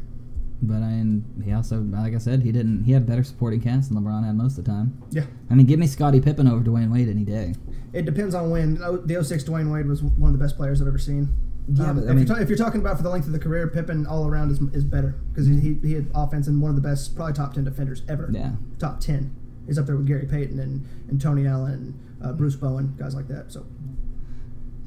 [0.61, 2.83] But I mean, he also, like I said, he didn't.
[2.85, 5.01] He had better supporting cast than LeBron had most of the time.
[5.11, 5.25] Yeah.
[5.51, 7.53] I mean, give me Scottie Pippen over Dwyane Wade any day.
[7.93, 8.79] It depends on when.
[8.83, 11.29] Oh, The 06 Dwyane Wade was one of the best players I've ever seen.
[11.71, 13.27] Yeah, Um, but, I if, mean- you're ta- if you're talking about for the length
[13.27, 16.47] of the career, Pippen all around is, is better because he, he, he had offense
[16.47, 18.29] and one of the best, probably top 10 defenders ever.
[18.31, 18.51] Yeah.
[18.79, 19.35] Top 10.
[19.67, 23.13] He's up there with Gary Payton and, and Tony Allen and uh, Bruce Bowen, guys
[23.13, 23.51] like that.
[23.51, 23.65] So,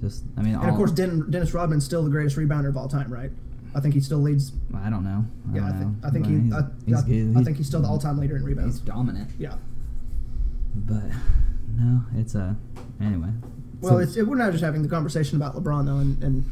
[0.00, 2.88] Just, I mean, And of course, Den- Dennis Rodman's still the greatest rebounder of all
[2.88, 3.30] time, right?
[3.74, 4.52] I think he still leads.
[4.74, 5.24] I don't know.
[5.52, 6.08] I Yeah, I don't think know.
[6.08, 6.34] I think he.
[6.34, 7.36] Uh, he's- I, he's I, good.
[7.36, 8.78] I think he's still the all-time leader in rebounds.
[8.78, 9.30] He's dominant.
[9.38, 9.54] Yeah.
[10.74, 11.02] But
[11.76, 12.56] no, it's a
[13.00, 13.28] anyway.
[13.80, 16.44] Well, So- it's, it, we're not just having the conversation about LeBron though, and, and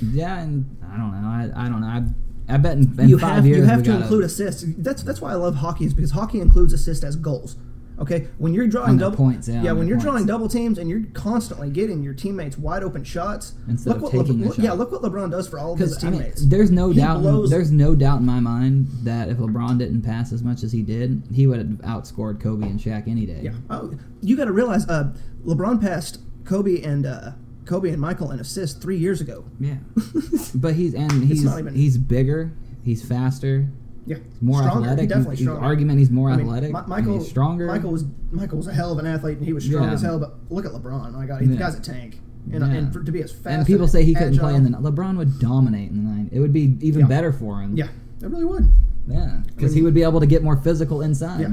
[0.00, 1.28] yeah, and I don't know.
[1.28, 1.86] I, I don't know.
[1.86, 2.02] I
[2.48, 4.64] I bet in, in you five have years you have to gotta- include assists.
[4.78, 7.56] That's that's why I love hockey is because hockey includes assists as goals.
[7.98, 10.04] Okay, when you're drawing double points, yeah, on when you're points.
[10.04, 13.54] drawing double teams and you're constantly getting your teammates wide open shots.
[13.68, 15.78] Instead look of taking Le- a look- yeah, look what LeBron does for all of
[15.78, 16.46] his Because I mean, teammates.
[16.46, 17.20] there's no He doubt.
[17.20, 20.72] blows- there's no doubt in my mind that if LeBron didn't pass as much as
[20.72, 23.40] he did, he would have outscored Kobe and Shaq any day.
[23.44, 23.52] Yeah.
[23.70, 25.12] Oh, you got to realize, uh,
[25.46, 27.32] LeBron passed Kobe and uh,
[27.66, 29.44] Kobe and Michael in assists three years ago.
[29.60, 29.76] Yeah.
[30.54, 32.52] but he's and he's even- he's bigger.
[32.82, 33.68] He's faster.
[34.04, 34.88] Yeah, More stronger.
[34.88, 35.08] athletic.
[35.08, 35.64] Definitely His stronger.
[35.64, 36.72] argument he's more I mean, athletic.
[36.72, 37.66] Mi- Michael he's stronger.
[37.66, 39.92] Michael was Michael was a hell of an athlete, and he was strong Yeah.
[39.92, 40.18] as hell.
[40.18, 41.08] But look at LeBron.
[41.14, 42.20] Oh my God, he, the guy's a tank.
[42.52, 42.72] And, uh, Yeah.
[42.74, 43.46] and for, to be as fast.
[43.46, 46.28] and people say he couldn't play in the LeBron would dominate in the nine.
[46.32, 47.06] It would be even Yeah.
[47.06, 47.76] better for him.
[47.76, 47.86] Yeah,
[48.20, 48.68] it really would.
[49.06, 51.40] Yeah, because I he would be able to get more physical inside.
[51.40, 51.48] Yeah.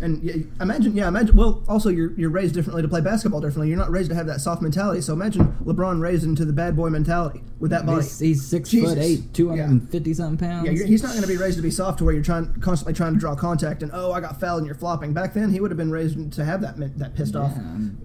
[0.00, 1.34] And yeah, imagine, yeah, imagine.
[1.34, 3.68] Well, also you're you're raised differently to play basketball differently.
[3.68, 5.00] You're not raised to have that soft mentality.
[5.00, 8.02] So imagine LeBron raised into the bad boy mentality with that body.
[8.02, 8.90] He's, he's six Jesus.
[8.90, 10.66] foot eight, two hundred and fifty something pounds.
[10.66, 12.52] Yeah, you're, he's not going to be raised to be soft to where you're trying
[12.60, 15.12] constantly trying to draw contact and oh I got fouled and you're flopping.
[15.12, 17.52] Back then he would have been raised to have that that pissed off,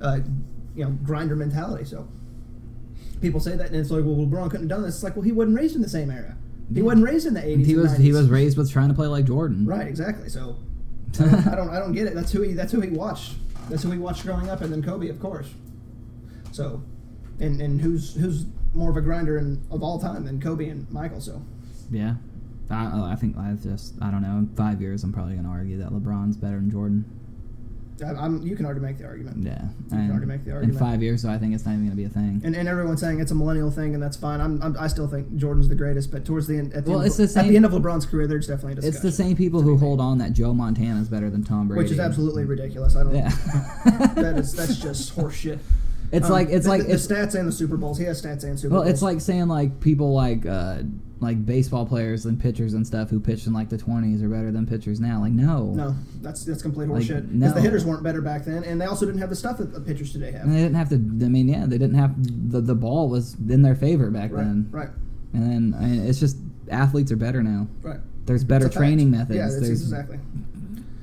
[0.02, 0.20] uh,
[0.76, 1.86] you know, grinder mentality.
[1.86, 2.08] So
[3.22, 4.96] people say that and it's like well LeBron couldn't have done this.
[4.96, 6.36] It's like well he wasn't raised in the same era.
[6.74, 7.66] He wasn't raised in the 80s.
[7.66, 9.68] he was he was raised with trying to play like Jordan.
[9.68, 10.28] right exactly.
[10.30, 10.56] So
[11.20, 12.16] I don't, I don't I don't get it.
[12.16, 13.34] That's who he that's who he watched.
[13.70, 15.48] That's who he watched growing up, and then Kobe of course.
[16.52, 16.84] So,
[17.40, 20.90] and and who's who's more of a grinder in, of all time than Kobe and
[20.92, 21.22] Michael?
[21.22, 21.42] So.
[21.92, 22.16] Yeah.
[22.70, 24.38] I, oh, I think I just I don't know.
[24.38, 27.06] In five years, I'm probably gonna argue that LeBron's better than Jordan.
[28.02, 29.38] I'm, you can already make the argument.
[29.44, 29.58] Yeah.
[29.90, 30.80] can And already make the argument.
[30.80, 32.42] In five years, so I think it's not even gonna be a thing.
[32.44, 34.42] And, and everyone's saying it's a millennial thing, and that's fine.
[34.42, 37.00] I'm, I'm I still think Jordan's the greatest, but towards the end, at the, Well,
[37.02, 38.96] end, it's of, the at the end of LeBron's career, there's definitely a discussion.
[38.96, 41.84] it's the same people who hold on that Joe Montana is better than Tom Brady,
[41.84, 42.96] which is absolutely ridiculous.
[42.96, 43.16] I don't.
[43.16, 43.30] Yeah.
[44.16, 45.60] that is that's just horseshit.
[46.14, 47.98] It's Um, like it's the, like the, it's the stats and the Super Bowls.
[47.98, 48.94] He has stats and Super well, Bowls.
[48.94, 50.84] it's like saying like people like uh
[51.20, 54.52] like baseball players and pitchers and stuff who pitched in like the 20s are better
[54.52, 55.22] than pitchers now.
[55.22, 57.28] Like no, no, that's that's complete Like, horseshit.
[57.28, 57.54] Because no.
[57.54, 59.80] the hitters weren't better back then, and they also didn't have the stuff that the
[59.82, 60.44] pitchers today have.
[60.44, 60.96] And they didn't have to.
[60.96, 64.44] I mean, yeah, they didn't have the the ball was in their favor back Right,
[64.44, 64.68] then.
[64.72, 64.90] right,
[65.34, 66.38] And then I mean, it's just
[66.70, 67.68] athletes are better now.
[67.82, 68.00] right.
[68.26, 68.78] There's better fact.
[68.78, 69.36] training methods.
[69.36, 70.18] Yeah, There's, exactly.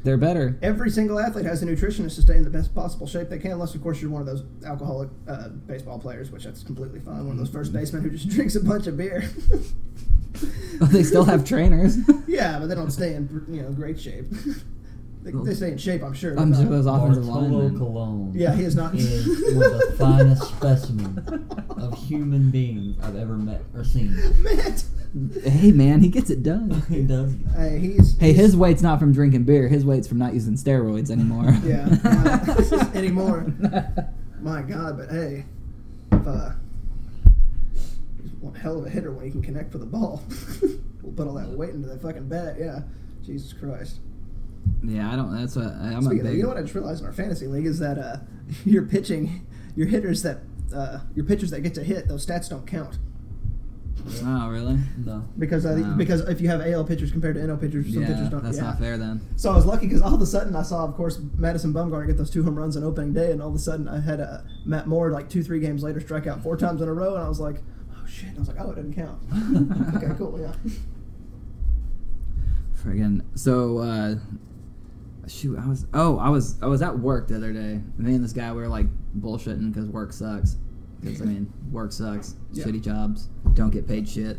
[0.02, 0.58] They're better.
[0.62, 3.52] Every single athlete has a nutritionist to stay in the best possible shape they can,
[3.52, 7.26] unless, of course, you're one of those alcoholic uh, baseball players, which that's completely fine.
[7.26, 9.24] One of those first basemen who just drinks a bunch of beer.
[10.80, 11.98] they still have trainers.
[12.26, 14.26] yeah, but they don't stay in you know great shape.
[15.22, 16.38] They, they stay in shape, I'm sure.
[16.38, 17.78] I'm sure not- those offensive Bartolo linemen.
[17.78, 18.94] Colon Yeah, he is not.
[18.94, 24.16] is one of the finest specimen of human being I've ever met or seen.
[24.42, 24.84] Matt.
[25.42, 26.70] Hey man, he gets it done.
[26.88, 27.34] He does.
[27.56, 28.16] Hey, he's.
[28.18, 29.66] Hey, he's- his weight's not from drinking beer.
[29.68, 31.46] His weight's from not using steroids anymore.
[31.64, 32.90] Yeah, yeah.
[32.94, 33.52] anymore.
[34.40, 35.44] My God, but hey,
[36.12, 36.50] if, uh,
[38.22, 40.22] he's one hell of a hitter when he can connect for the ball.
[41.02, 42.56] we'll put all that weight into that fucking bat.
[42.58, 42.80] Yeah,
[43.24, 43.98] Jesus Christ.
[44.82, 45.36] Yeah, I don't.
[45.36, 47.46] That's what I'm Speaking a of, you know what I just realized in our fantasy
[47.46, 48.16] league is that uh,
[48.64, 49.46] your pitching,
[49.76, 50.38] your hitters that,
[50.74, 52.98] uh, your pitchers that get to hit, those stats don't count
[54.24, 54.78] Oh really?
[55.04, 55.24] No.
[55.38, 55.94] because uh, Wow.
[55.96, 58.42] because if you have AL pitchers compared to NL pitchers, some yeah, pitchers don't.
[58.42, 58.64] that's yeah.
[58.64, 59.20] not fair then.
[59.36, 62.06] So I was lucky because all of a sudden I saw, of course, Madison Bumgarner
[62.06, 64.20] get those two home runs on opening day, and all of a sudden I had
[64.20, 67.14] uh, Matt Moore like two, three games later strike out four times in a row,
[67.14, 67.56] and I was like,
[67.92, 68.30] oh shit!
[68.34, 69.20] I was like, oh, it doesn't count.
[69.96, 70.54] okay, cool, yeah.
[72.82, 74.14] Friggin' so uh
[75.28, 77.80] shoot, I was oh, I was I was at work the other day.
[77.98, 78.86] Me and this guy we were like
[79.18, 80.56] bullshitting because work sucks.
[81.00, 82.34] Because I mean, work sucks.
[82.52, 82.64] Yeah.
[82.64, 83.28] Shitty jobs.
[83.54, 84.38] Don't get paid shit.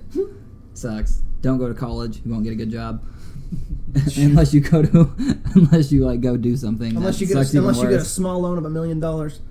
[0.74, 1.24] sucks.
[1.41, 2.22] Don't go to college.
[2.24, 3.04] You won't get a good job.
[4.17, 5.12] unless you go to
[5.56, 6.96] unless you like go do something.
[6.96, 9.41] Unless you get a, unless you get a small loan of a million dollars.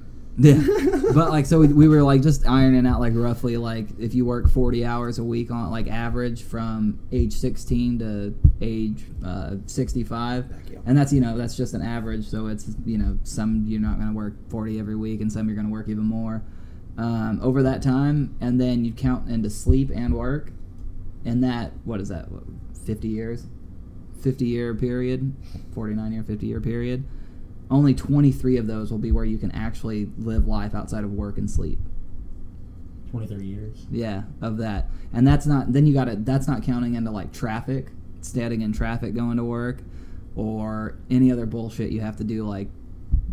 [0.43, 0.55] Yeah,
[1.15, 4.25] but like so we, we were like just ironing out like roughly like if you
[4.25, 10.03] work forty hours a week on like average from age sixteen to age uh, sixty
[10.03, 10.47] five,
[10.87, 12.27] and that's you know that's just an average.
[12.27, 15.57] So it's you know some you're not gonna work forty every week, and some you're
[15.57, 16.43] gonna work even more.
[16.97, 20.53] Um, over that time, and then you count into sleep and work,
[21.23, 22.45] and that what is that what,
[22.87, 23.47] fifty years,
[24.23, 25.35] fifty year period,
[25.75, 27.05] forty nine year, fifty year period
[27.71, 31.39] only 23 of those will be where you can actually live life outside of work
[31.39, 31.79] and sleep.
[33.11, 33.87] Twenty three years.
[33.91, 34.89] yeah of that.
[35.13, 37.89] And that's not then you got to that's not counting into like traffic
[38.21, 39.79] standing in traffic going to work
[40.37, 42.69] or any other bullshit you have to do like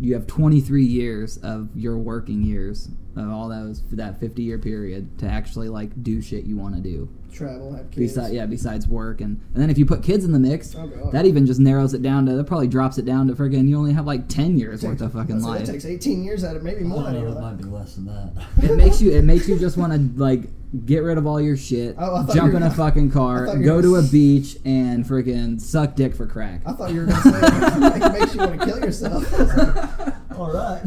[0.00, 5.16] you have 23 years of your working years of all those that 50 year period
[5.18, 8.14] to actually like do shit you want to do Travel, have kids.
[8.14, 11.10] besides yeah besides work and and then if you put kids in the mix Oh,
[11.12, 13.76] that even just narrows it down to that probably drops it down to friggin' you
[13.78, 16.24] only have like 10 years Takes- worth of fucking that's it, life It takes 18
[16.24, 17.18] years out of maybe I more out of know.
[17.20, 17.42] your It life.
[17.42, 18.32] might be less than that.
[18.62, 20.42] it makes you it makes you just want to like
[20.84, 24.02] get rid of all your shit Oh, jump in a fucking car go to a
[24.02, 28.12] beach and friggin' suck dick for crack I thought you were going to say it
[28.12, 29.24] makes you want to kill yourself.
[30.38, 30.82] All right.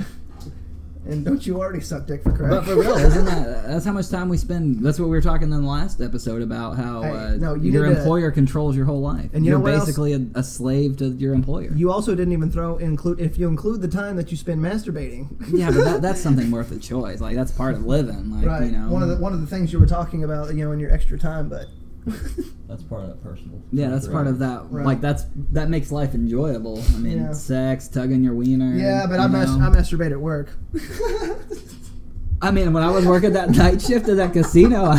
[1.04, 2.52] And don't you already suck dick for crack?
[2.52, 5.22] but for real isn't that that's how much time we spend that's what we were
[5.22, 8.30] talking in the last episode about how Hey, uh, no, you your need to- employer
[8.30, 9.86] controls your whole life And you you're what else?
[9.86, 13.48] basically a, a slave to your employer You also didn't even throw include if you
[13.48, 15.28] include the time that you spend masturbating.
[15.52, 18.66] yeah but that, that's something worth a choice like that's part of living like right.
[18.66, 20.72] you know One of the one of the things you were talking about, you know,
[20.72, 21.66] in your extra time, but
[22.68, 23.62] That's part of that personal.
[23.72, 24.64] Yeah, that's part of that.
[24.72, 24.86] Right.
[24.86, 26.82] Like that's that makes life enjoyable.
[26.96, 27.34] I mean, Yeah.
[27.34, 28.74] sex, tugging your wiener.
[28.76, 30.50] yeah, but I, mas- I masturbate at work.
[32.42, 34.94] I mean, when I was working that night shift at that casino,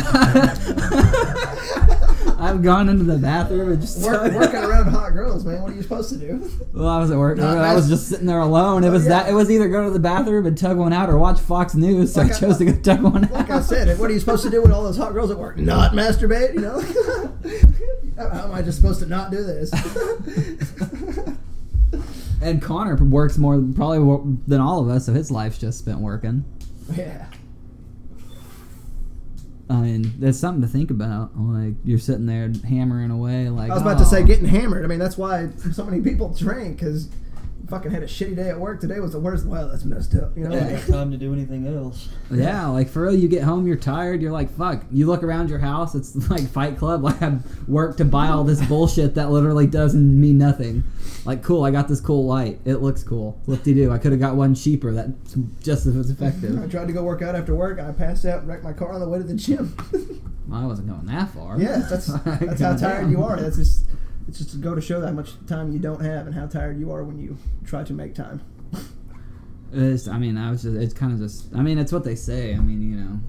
[2.53, 5.61] I've gone into the bathroom and just Work, working around hot girls, man.
[5.61, 6.49] What are you supposed to do?
[6.73, 7.37] Well, I was at work.
[7.37, 8.83] Not I was just sitting there alone.
[8.83, 9.09] It Oh, was yeah.
[9.23, 9.29] that.
[9.29, 12.13] It was either go to the bathroom and tug one out or watch Fox News.
[12.13, 13.31] So Like I I- chose to go tug one out.
[13.31, 15.37] Like I said, what are you supposed to do with all those hot girls at
[15.39, 15.57] work?
[15.57, 16.79] Not masturbate, you know?
[18.17, 19.71] How am I just supposed to not do this?
[22.41, 26.43] And Connor works more probably than all of us, so his life's just spent working.
[26.93, 27.27] yeah.
[29.73, 31.31] I mean, that's something to think about.
[31.35, 33.49] Like you're sitting there hammering away.
[33.49, 34.83] Like I was about to "Oh." say getting hammered.
[34.83, 37.09] I mean, that's why so many people drink because
[37.67, 38.79] fucking had a shitty day at work.
[38.81, 39.45] Today was the worst.
[39.45, 40.37] Well, that's messed up.
[40.37, 40.55] You know.
[40.55, 42.09] Yeah, no time to do anything else.
[42.29, 44.83] Yeah, like for real, you get home, you're tired, you're like, fuck.
[44.91, 47.03] You look around your house, it's like Fight Club.
[47.13, 50.83] Like I've worked to buy all this bullshit that literally doesn't mean nothing.
[51.25, 52.59] Like, cool, I got this cool light.
[52.65, 53.39] It looks cool.
[53.45, 53.91] What do you do?
[53.93, 56.61] I could have got one cheaper that's just as effective.
[56.61, 57.79] I tried to go work out after work.
[57.79, 59.75] and I passed out and wrecked my car on the way to the gym.
[60.45, 61.57] Well, I wasn't going that far.
[61.57, 63.39] yeah, that's that's how tired you are.
[63.39, 63.85] That's just
[64.27, 66.77] it's just to go to show how much time you don't have and how tired
[66.77, 68.41] you are when you try to make time.
[69.71, 72.15] It's, I mean, I was just, it's kind of just, I mean, it's what they
[72.15, 72.53] say.
[72.53, 73.19] I mean, you know,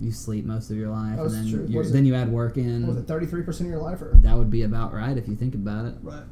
[0.00, 1.66] you sleep most of your life, and then true.
[1.68, 2.98] you're, Was it- then you add work What was in.
[2.98, 4.12] it thirty three percent of your life or?
[4.22, 5.94] That would be about right if you think about it.
[6.02, 6.22] Right.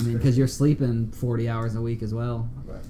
[0.00, 2.48] I mean, because you're sleeping 40 hours a week as well.
[2.64, 2.80] Right.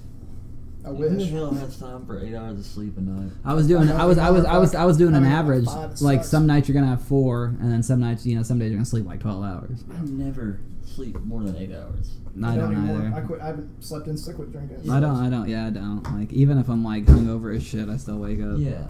[0.83, 1.11] I Who wish.
[1.11, 3.31] the hell has time for eight hours of sleep a night?
[3.45, 3.91] I was doing.
[3.91, 4.17] I was.
[4.17, 4.45] I was.
[4.45, 4.73] I was.
[4.73, 5.67] I was doing an average.
[5.99, 8.71] Like some nights you're gonna have four, and then some nights, you know, some days
[8.71, 9.83] you're gonna sleep like 12 hours.
[9.93, 12.17] I never sleep more than eight hours.
[12.43, 13.13] I don't either.
[13.15, 13.41] I quit.
[13.41, 14.17] I haven't slept in.
[14.17, 14.89] I quit drinking.
[14.89, 15.17] I don't.
[15.17, 15.47] I don't.
[15.47, 16.03] Yeah, I don't.
[16.17, 18.57] Like even if I'm like hungover as shit, I still wake up.
[18.57, 18.87] Yeah.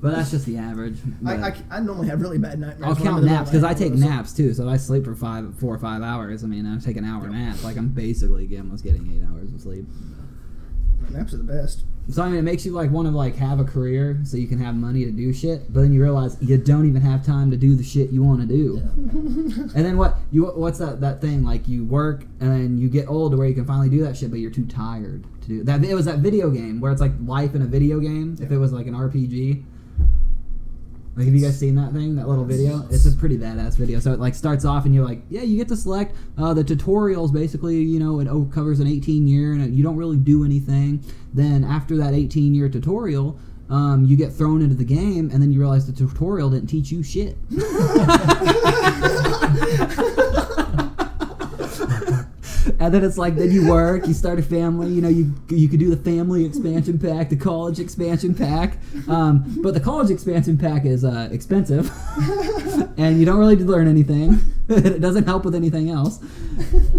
[0.00, 0.98] But that's just the average.
[1.26, 2.82] I, I, I normally have really bad nightmares.
[2.98, 4.54] I'll count naps because I take naps too.
[4.54, 6.42] So if I sleep for five, four or five hours.
[6.42, 7.62] I mean, I take an hour nap.
[7.62, 9.84] Like I'm basically almost getting eight hours of sleep.
[11.10, 11.84] Naps are the best.
[12.08, 14.48] So I mean, it makes you like want to like have a career so you
[14.48, 15.72] can have money to do shit.
[15.72, 18.40] But then you realize you don't even have time to do the shit you want
[18.40, 18.80] to do.
[19.74, 23.08] And then what you what's that that thing like you work and then you get
[23.08, 25.64] old to where you can finally do that shit, but you're too tired to do
[25.64, 25.84] that.
[25.84, 28.36] It was that video game where it's like life in a video game.
[28.40, 29.64] If it was like an RPG.
[31.16, 32.14] Like, have you guys seen that thing?
[32.16, 32.86] That little video?
[32.90, 33.98] It's a pretty badass video.
[33.98, 36.62] So it like starts off, and you're like, yeah, you get to select uh, the
[36.62, 37.32] tutorials.
[37.32, 41.04] Basically, you know, it covers an 18 year, and you don't really do anything.
[41.34, 45.52] Then after that 18 year tutorial, um, you get thrown into the game, and then
[45.52, 47.36] you realize the tutorial didn't teach you shit.
[52.80, 54.88] and then it's like then you work, you start a family.
[54.88, 59.58] You know, you you could do the family expansion pack, the college expansion pack, um,
[59.62, 61.90] but the college expansion pack is uh, expensive,
[62.96, 64.40] and you don't really learn anything.
[64.68, 66.20] it doesn't help with anything else.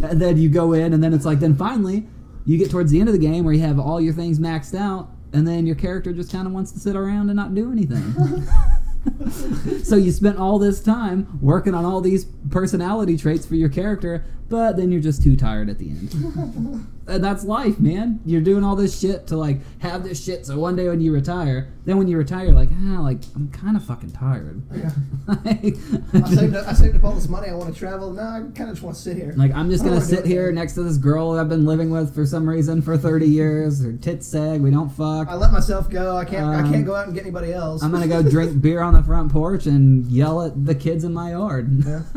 [0.03, 2.07] And then you go in, and then it's like then finally
[2.45, 4.77] you get towards the end of the game where you have all your things maxed
[4.77, 7.71] out, and then your character just kind of wants to sit around and not do
[7.71, 8.13] anything.
[9.83, 14.25] so you spent all this time working on all these personality traits for your character,
[14.49, 16.87] but then you're just too tired at the end.
[17.07, 18.19] and that's life, man.
[18.25, 20.45] You're doing all this shit to like have this shit.
[20.45, 23.49] So one day when you retire, then when you retire, you're like, ah, like I'm
[23.51, 24.61] kind of fucking tired.
[24.75, 24.89] Yeah.
[25.45, 25.75] like,
[26.13, 27.47] I saved, up, I saved up all this money.
[27.49, 28.11] I want to travel.
[28.11, 29.33] No, I kind of just want to sit here.
[29.37, 32.25] Like I'm just gonna sit here next to this girl I've been living with for
[32.25, 33.81] some reason for 30 years.
[33.83, 34.59] Her tits sag.
[34.61, 35.29] We don't fuck.
[35.29, 36.17] I let myself go.
[36.17, 36.45] I can't.
[36.45, 37.81] I Um, can't go out and get anybody else.
[37.83, 41.13] I'm gonna go drink beer on the front porch and yell at the kids in
[41.13, 41.69] my yard.
[41.85, 42.03] Yeah.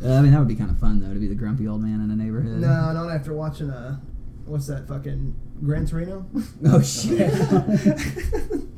[0.00, 2.00] I mean, that would be kind of fun though to be the grumpy old man
[2.00, 2.60] in a neighborhood.
[2.60, 3.98] No, not after watching uh,
[4.46, 6.26] what's that fucking Gran Torino?
[6.66, 7.30] Oh shit.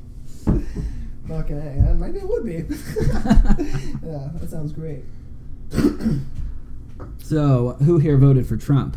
[1.30, 1.90] Fucking A.
[1.90, 2.54] uh, Maybe it would be.
[4.04, 5.04] yeah, that sounds great.
[7.22, 8.96] so, who here voted for Trump?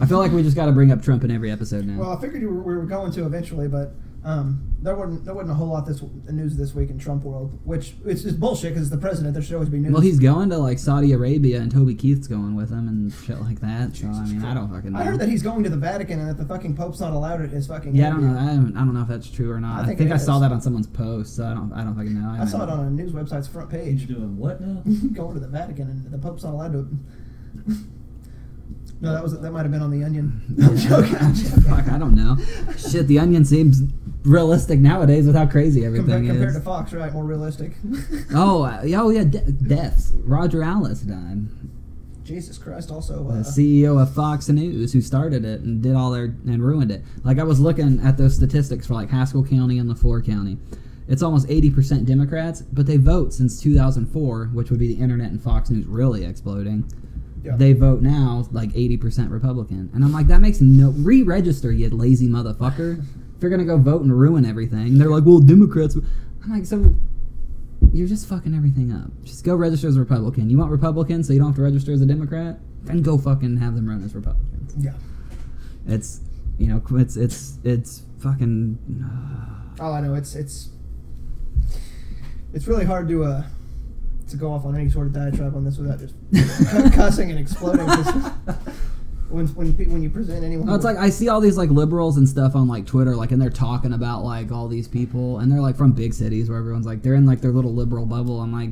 [0.00, 1.98] I feel like we just got to bring up Trump in every episode now.
[1.98, 5.52] Well, I figured were, we were going to eventually, but um, there wasn't there wasn't
[5.52, 8.90] a whole lot this news this week in Trump world, which it's just bullshit because
[8.90, 9.32] the president.
[9.32, 9.92] There should always be news.
[9.92, 13.40] Well, he's going to like Saudi Arabia, and Toby Keith's going with him and shit
[13.40, 13.96] like that.
[13.96, 14.98] So I Jesus mean, I don't fucking know.
[14.98, 17.40] I heard that he's going to the Vatican and that the fucking Pope's not allowed
[17.40, 17.96] at his fucking.
[17.96, 18.38] Yeah, I don't know.
[18.38, 19.78] I don't, I don't know if that's true or not.
[19.78, 21.72] I I think think, I saw that on someone's post, so I don't.
[21.72, 22.42] I don't fucking know.
[22.42, 24.08] I saw it on a news website's front He's page.
[24.08, 24.82] doing what now?
[25.14, 26.88] going to the Vatican and the Pope's not allowed to.
[29.00, 30.42] No, that was that might have been on the Onion.
[30.62, 31.16] I'm joking.
[31.16, 31.60] I'm joking.
[31.62, 32.36] Fuck, I don't know.
[32.76, 33.82] Shit, the Onion seems
[34.24, 36.56] realistic nowadays with how crazy Compared, everything compared is.
[36.56, 37.12] to Fox, right?
[37.12, 37.72] More realistic.
[38.34, 40.12] oh, uh, yeah, oh yeah, de- deaths.
[40.24, 41.46] Roger Ailes died.
[42.24, 42.90] Jesus Christ!
[42.92, 46.62] Also, the uh, CEO of Fox News, who started it and did all their and
[46.62, 47.02] ruined it.
[47.24, 50.56] Like I was looking at those statistics for like Haskell County and Le Flore County.
[51.08, 55.42] It's almost 80% Democrats, but they vote since 2004, which would be the internet and
[55.42, 56.88] Fox News really exploding.
[57.42, 57.56] yeah.
[57.56, 59.90] They vote now like 80% Republican.
[59.92, 60.90] And I'm like, that makes no.
[60.90, 63.02] Re register, you lazy motherfucker.
[63.40, 65.96] if you're going to go vote and ruin everything, they're like, well, Democrats.
[66.44, 66.94] I'm like, so
[67.90, 69.10] you're just fucking everything up.
[69.24, 70.50] Just go register as a Republican.
[70.50, 72.58] You want Republican so you don't have to register as a Democrat?
[72.82, 74.74] Then go fucking have them run as Republicans.
[74.78, 74.92] yeah.
[75.88, 76.20] It's,
[76.58, 78.78] you know, it's, it's, it's fucking.
[79.80, 80.14] Oh, I know.
[80.16, 80.68] It's it's
[82.52, 83.44] it's really hard to uh
[84.28, 86.14] to go off on any sort of diatribe on this without just
[86.70, 87.88] cu- cussing and exploding.
[89.30, 92.16] when when when you present anyone, No, it's like I see all these like liberals
[92.16, 95.50] and stuff on like Twitter, like, and they're talking about like all these people, and
[95.50, 98.40] they're like from big cities where everyone's like they're in like their little liberal bubble.
[98.40, 98.70] I'm like,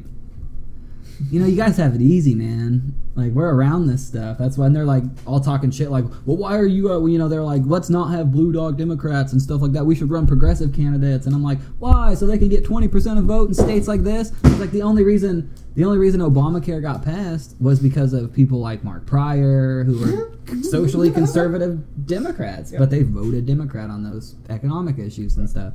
[1.31, 2.95] you know, you guys have it easy, man.
[3.17, 4.39] Like we're around this stuff.
[4.39, 6.93] That's when they're like all talking shit, like, well, why are you?
[6.93, 9.85] Uh, you know, they're like, let's not have blue dog Democrats and stuff like that.
[9.85, 12.15] We should run progressive candidates, and I'm like, why?
[12.15, 14.31] So they can get 20 percent of vote in states like this.
[14.45, 15.51] It's like the only reason.
[15.75, 20.63] The only reason Obamacare got passed was because of people like Mark Pryor, who were
[20.63, 22.81] socially conservative Democrats, Yeah.
[22.81, 25.75] but they voted Democrat on those economic issues and stuff.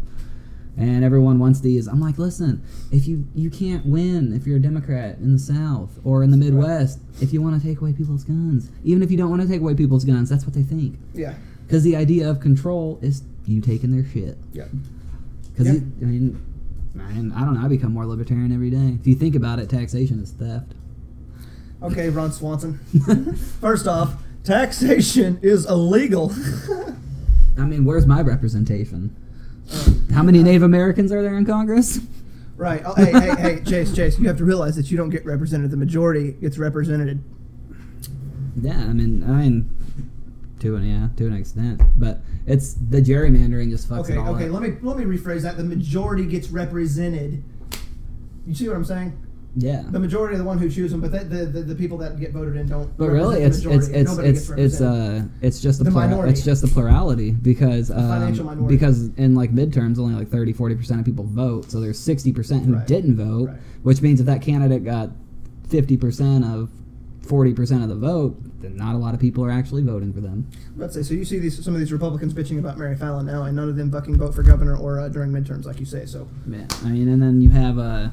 [0.76, 1.86] And everyone wants these.
[1.88, 6.00] I'm like, listen, if you you can't win if you're a Democrat in the South
[6.04, 9.18] or in the Midwest, if you want to take away people's guns, even if you
[9.18, 10.98] don't want to take away people's guns, that's what they think.
[11.14, 11.36] yeah,
[11.68, 14.38] Because the idea of control is you taking their shit.
[14.52, 14.66] yeah.
[15.52, 15.80] Because Yeah.
[16.02, 16.44] I mean,
[16.96, 17.62] man, I don't know.
[17.64, 18.98] I become more libertarian every day.
[19.00, 20.74] If you think about it, taxation is theft.
[21.84, 22.80] Okay, Ron Swanson.
[23.62, 26.32] First off, taxation is illegal.
[27.60, 29.16] I mean, where's my representation?
[30.14, 32.00] How many Native Americans are there in Congress?
[32.56, 32.84] right.
[32.86, 34.20] Oh, hey, hey, hey, Chase, Chase.
[34.20, 35.72] You have to realize that you don't get represented.
[35.72, 37.24] The majority gets represented.
[38.62, 39.76] Yeah, I mean, I mean,
[40.60, 44.36] to an yeah, to an extent, but it's the gerrymandering just fucks Okay, it all
[44.36, 44.46] okay.
[44.46, 44.52] up.
[44.52, 45.58] Let me let me rephrase that.
[45.58, 47.44] The majority gets represented.
[48.46, 49.18] You see what I'm saying?
[49.56, 51.98] Yeah, The majority of the one who choose them, but the, the, the, the people
[52.00, 52.96] that get voted in don't.
[52.98, 56.68] but really, it's it's it's it's it's uh it's just the, plura- it's just the
[56.68, 58.76] plurality because um, financial minority.
[58.76, 62.32] because in like midterms only like 30 40 percent of people vote, so there's sixty
[62.34, 62.88] percent who Right.
[62.88, 63.58] didn't vote, Right.
[63.84, 65.12] which means if that candidate got
[65.70, 66.72] fifty percent of
[67.22, 70.22] forty percent of the vote, then not a lot of people are actually voting for
[70.22, 70.48] them.
[70.78, 71.14] Let's say so.
[71.14, 73.76] You see these some of these Republicans bitching about Mary Fallin now, and none of
[73.76, 76.08] them fucking vote for governor or uh, during midterms, like you say.
[76.08, 78.10] So Yeah, I mean, and then you have uh,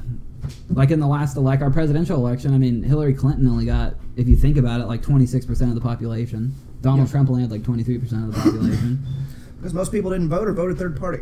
[0.69, 2.53] like in the last like our presidential election.
[2.53, 5.69] I mean, Hillary Clinton only got, if you think about it, like twenty six percent
[5.69, 6.53] of the population.
[6.81, 7.11] Donald Yeah.
[7.11, 9.05] Trump only had like twenty three percent of the population.
[9.57, 11.19] because most people didn't vote or voted third party.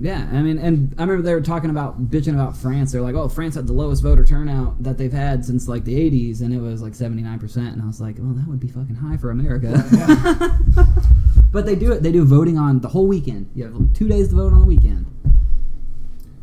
[0.00, 2.92] yeah, I mean, and I remember they were talking about bitching about France.
[2.92, 5.94] They're like, oh, France had the lowest voter turnout that they've had since like the
[6.00, 7.74] eighties, and it was like seventy nine percent.
[7.74, 9.72] And I was like, well, that would be fucking high for America.
[11.52, 12.02] but they do it.
[12.02, 13.50] They do voting on the whole weekend.
[13.54, 15.04] You have two days to vote on the weekend.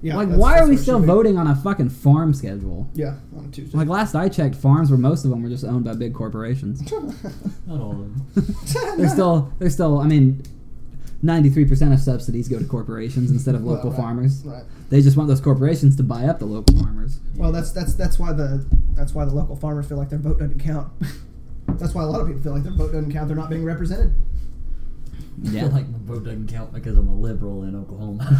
[0.02, 0.16] Yeah.
[0.16, 2.90] like, that's- why that's are we still voting on a fucking farm schedule?
[2.94, 3.78] Yeah, on a Tuesday.
[3.78, 6.82] Like last I checked, farms were most of them were just owned by big corporations.
[7.68, 8.26] Not all of them.
[8.98, 10.00] they're still, they're still.
[10.00, 10.42] I mean,
[11.22, 14.42] ninety-three percent of subsidies go to corporations instead of Well, local right, farmers.
[14.46, 14.64] Right.
[14.90, 17.20] They just want those corporations to buy up the local farmers.
[17.36, 20.40] Well, that's that's that's why the that's why the local farmers feel like their vote
[20.40, 20.92] doesn't count.
[21.78, 23.28] that's why a lot of people feel like their vote doesn't count.
[23.28, 24.14] They're not being represented.
[25.46, 25.66] I Yeah.
[25.68, 28.26] like my vote doesn't count because I'm a liberal in Oklahoma.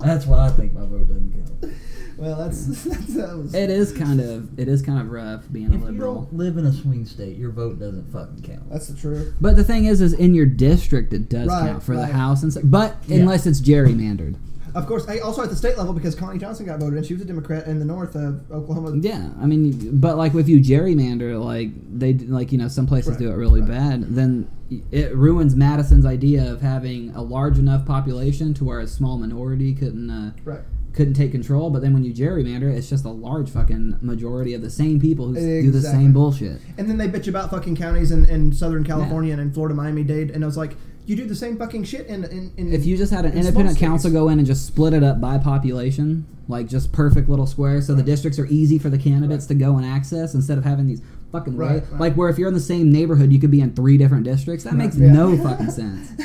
[0.00, 1.74] That's why I think my vote doesn't count.
[2.16, 5.66] Well, that's, that's that was, It is kind of it is kind of rough being
[5.66, 6.14] a If you liberal.
[6.22, 8.68] don't live in a swing state, your vote doesn't fucking count.
[8.70, 9.34] that's the truth.
[9.40, 12.42] But the thing is, is in your district it does Right, count for the house
[12.42, 12.64] and stuff.
[12.66, 13.18] But Yeah.
[13.18, 14.36] unless it's gerrymandered.
[14.74, 17.14] Of course, hey, also at the state level because Connie Johnson got voted and She
[17.14, 18.96] was a Democrat in the north of Oklahoma.
[19.00, 23.10] Yeah, I mean, but like if you gerrymander, like they like you know some places
[23.12, 23.70] Right, do it really right.
[23.70, 24.48] bad, then
[24.92, 29.74] it ruins Madison's idea of having a large enough population to where a small minority
[29.74, 30.60] couldn't uh, Right.
[30.92, 31.70] couldn't take control.
[31.70, 35.28] But then when you gerrymander, it's just a large fucking majority of the same people
[35.28, 36.60] who s do the same bullshit.
[36.76, 40.04] And then they bitch about fucking counties in, in Southern California and in Florida, Miami
[40.04, 40.76] Dade, and I was like,
[41.08, 43.38] you do the same fucking shit in in, in If you just had an in
[43.38, 47.46] independent council go in and just split it up by population, like just perfect little
[47.46, 49.48] squares, so the districts are easy for the candidates Right.
[49.58, 51.00] to go and access instead of having these
[51.32, 52.00] fucking Right, way, right.
[52.00, 54.64] like where if you're in the same neighborhood, you could be in three different districts.
[54.64, 55.12] That Right, makes yeah.
[55.12, 56.12] no fucking sense.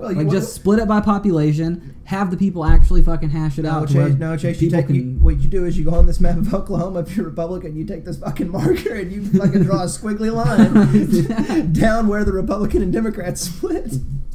[0.00, 3.62] well, you Like just split it by population, have the people actually fucking hash it
[3.62, 3.88] No, out.
[3.88, 6.36] Chase, no, Chase, you take, you, what you do is you go on this map
[6.36, 9.86] of Oklahoma, if you're Republican, you take this fucking marker and you fucking draw a
[9.86, 13.92] squiggly line down where the Republican and Democrats split.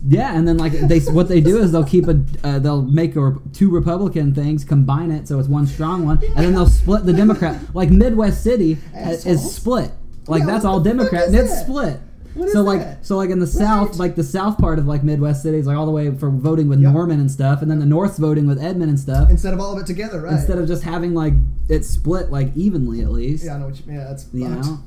[0.08, 3.16] Yeah, and then like they what they do is they'll keep a uh, they'll make
[3.16, 7.08] a, two Republican things, combine it so it's one strong one, and then they'll split
[7.08, 7.60] the Democrat.
[7.74, 9.90] Like Midwest City ha- is split.
[10.28, 11.64] Like Yeah, that's all Democrat, and it's that?
[11.66, 12.00] split.
[12.36, 13.06] What so like that?
[13.06, 15.86] so like in the south, like the south part of like Midwest cities, like all
[15.86, 16.94] the way for voting with Yep.
[16.94, 19.30] Norman and stuff, and then the North's voting with Edmond and stuff.
[19.30, 20.34] Instead of all of it together, right?
[20.34, 21.34] Instead of just having like
[21.70, 23.46] it split like evenly at least.
[23.46, 23.94] yeah, I know what you.
[23.94, 24.80] Yeah, that's You know?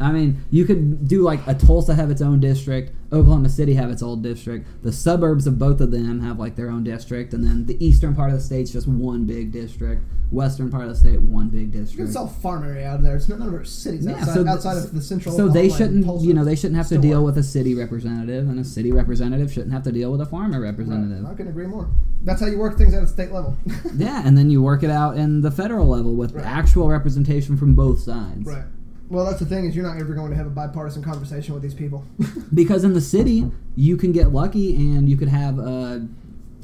[0.00, 3.90] I mean, you could do like a Tulsa have its own district, Oklahoma City have
[3.90, 4.66] its own district.
[4.84, 8.14] The suburbs of both of them have like their own district, and then the eastern
[8.14, 10.02] part of the state's just one big district.
[10.30, 12.06] Western part of the state, one big district.
[12.06, 13.16] It's all farm area out of there.
[13.16, 15.34] It's none of our cities Yeah, outside, so outside of the central.
[15.34, 17.34] So they shouldn't, you know, they shouldn't have to deal work.
[17.34, 20.60] with a city representative, and a city representative shouldn't have to deal with a farmer
[20.60, 21.24] representative.
[21.24, 21.32] Right.
[21.32, 21.88] I can agree more.
[22.24, 23.56] That's how you work things at a state level.
[23.96, 26.44] Yeah, and then you work it out in the federal level with Right.
[26.44, 28.44] actual representation from both sides.
[28.46, 28.64] Right.
[29.10, 31.62] Well, that's the thing is you're not ever going to have a bipartisan conversation with
[31.62, 32.04] these people.
[32.54, 36.06] Because in the city, you can get lucky and you could have a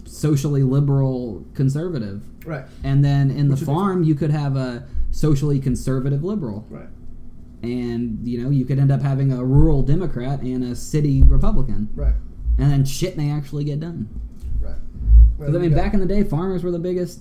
[0.04, 2.22] socially liberal conservative.
[2.46, 2.64] right.
[2.82, 6.66] And then in Which the farm, you could have a socially conservative liberal.
[6.70, 6.88] Right.
[7.62, 11.88] And, you know, you could end up having a rural Democrat and a city Republican.
[11.94, 12.14] Right.
[12.58, 14.08] And then shit may actually get done.
[14.60, 14.76] Right.
[15.38, 17.20] Well, I mean, back in the day, farmers were the biggest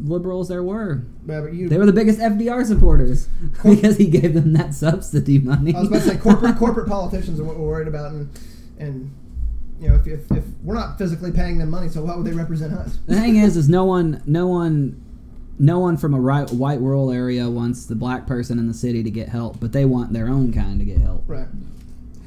[0.00, 1.02] liberals there were.
[1.26, 3.26] You, They were the biggest FDR supporters
[3.62, 5.74] because he gave them that subsidy money.
[5.74, 8.30] I was about to say corporate corporate politicians are what we're worried about, and
[8.78, 9.10] and
[9.80, 12.32] you know if, if, if we're not physically paying them money, so why would they
[12.32, 12.98] represent us?
[13.06, 15.02] The thing is, is no one, no one,
[15.58, 19.02] no one from a right, white rural area wants the black person in the city
[19.02, 21.24] to get help, but they want their own kind to get help.
[21.26, 21.46] Right.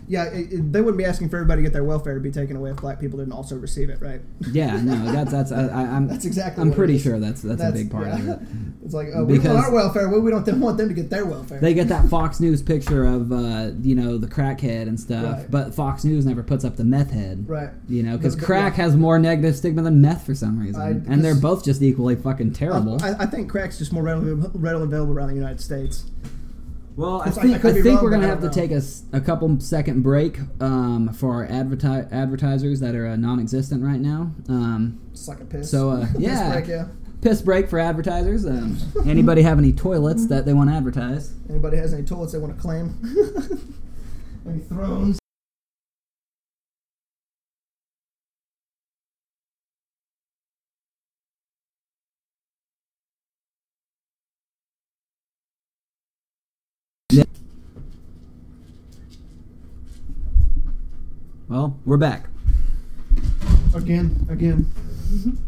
[0.09, 2.31] Yeah, it, it, they wouldn't be asking for everybody to get their welfare to be
[2.31, 4.19] taken away if black people didn't also receive it, right?
[4.51, 7.91] Yeah, no, that's that's I, I'm That's exactly I'm pretty sure that's that's, a big
[7.91, 8.17] part yeah.
[8.17, 8.39] of it.
[8.83, 11.25] It's like oh, we want our welfare, well, we don't want them to get their
[11.25, 11.59] welfare.
[11.59, 15.51] They get that Fox News picture of uh, you know the crackhead and stuff, Right.
[15.51, 17.47] but Fox News never puts up the meth head.
[17.47, 17.69] right.
[17.87, 18.85] You know, because crack yeah.
[18.85, 22.15] has more negative stigma than meth for some reason, I- and they're both just equally
[22.15, 22.97] fucking terrible.
[23.03, 26.05] I, I think crack's just more readily, readily available around the United States.
[26.95, 28.61] Well, I think I I, think wrong, we're gonna have to don't know.
[28.61, 33.15] take a, s- a couple second break um, for our adverti- advertisers that are uh,
[33.15, 34.31] non-existent right now.
[34.49, 35.71] Um, It's like a piss.
[35.71, 36.51] So, uh, Piss yeah.
[36.51, 36.87] break, yeah.
[37.21, 38.45] piss break for advertisers.
[38.45, 41.31] Um, anybody have any toilets that they want to advertise?
[41.49, 42.95] Anybody has any toilets they want to claim?
[44.47, 45.18] any thrones?
[61.49, 62.27] Well, we're back.
[63.73, 64.71] Again, again,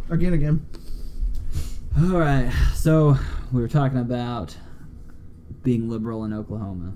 [0.09, 0.65] again, again.
[1.95, 2.51] All right.
[2.73, 3.17] So
[3.51, 4.57] we were talking about
[5.61, 6.93] being liberal in Oklahoma.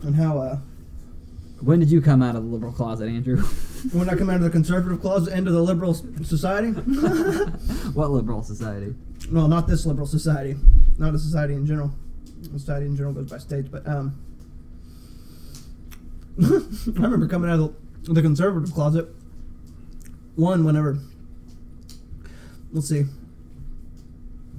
[0.00, 0.58] And how uh,
[1.60, 3.36] When did you come out of the liberal closet, Andrew?
[3.92, 6.68] when I come out of the conservative closet into the liberal society?
[7.92, 8.94] what liberal society?
[9.30, 10.56] no, not this liberal society.
[10.98, 11.92] Not a society in general.
[12.56, 14.18] Society in general goes by states, but um,
[16.42, 17.74] I remember coming out of
[18.04, 19.08] the, the conservative closet.
[20.36, 20.98] One, whenever,
[22.72, 23.04] let's see,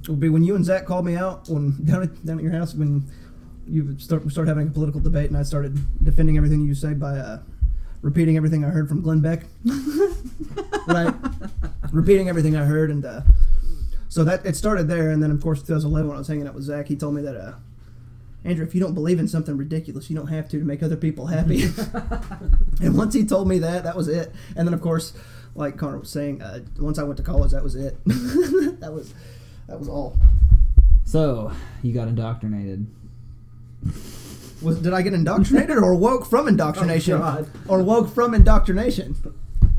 [0.02, 2.44] it would be when you and Zach called me out when down at, down at
[2.44, 3.04] your house when
[3.66, 7.18] you start start having a political debate, and I started defending everything you say by
[7.18, 7.40] uh,
[8.02, 9.44] repeating everything I heard from Glenn Beck.
[10.86, 11.14] right,
[11.92, 13.22] repeating everything I heard, and uh,
[14.08, 15.10] so that it started there.
[15.10, 17.22] And then, of course, 2011, when I was hanging out with Zach, he told me
[17.22, 17.54] that, uh,
[18.44, 20.96] Andrew, if you don't believe in something ridiculous, you don't have to to make other
[20.96, 21.64] people happy.
[22.82, 24.32] and once he told me that, that was it.
[24.54, 25.14] And then, of course,
[25.54, 27.96] like Connor was saying, uh, once I went to college, that was it.
[28.04, 29.14] that was
[29.66, 30.18] that was all.
[31.04, 32.86] So you got indoctrinated.
[34.62, 37.14] Was did I get indoctrinated or woke from indoctrination?
[37.14, 37.50] Oh, God.
[37.68, 39.16] or woke from indoctrination?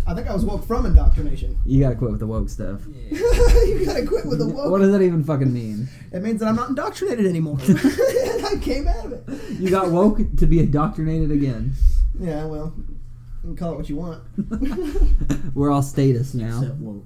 [0.07, 1.57] I think I was woke from indoctrination.
[1.65, 2.81] You gotta quit with the woke stuff.
[3.09, 4.69] you gotta quit with the woke.
[4.69, 5.87] What does that even fucking mean?
[6.11, 7.57] it means that I'm not indoctrinated anymore.
[7.65, 9.59] I came out of it.
[9.59, 11.73] You got woke to be indoctrinated again.
[12.19, 15.55] Yeah, well, you can call it what you want.
[15.55, 16.61] We're all status now.
[16.61, 17.05] Except woke.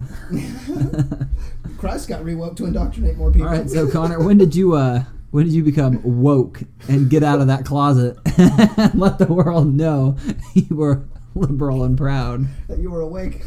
[1.77, 3.47] Christ got rewoke to indoctrinate more people.
[3.47, 7.23] All right, so Connor, when did you uh when did you become woke and get
[7.23, 10.17] out of that closet and let the world know
[10.53, 11.05] you were
[11.47, 12.45] liberal and proud?
[12.67, 13.43] that you were awake.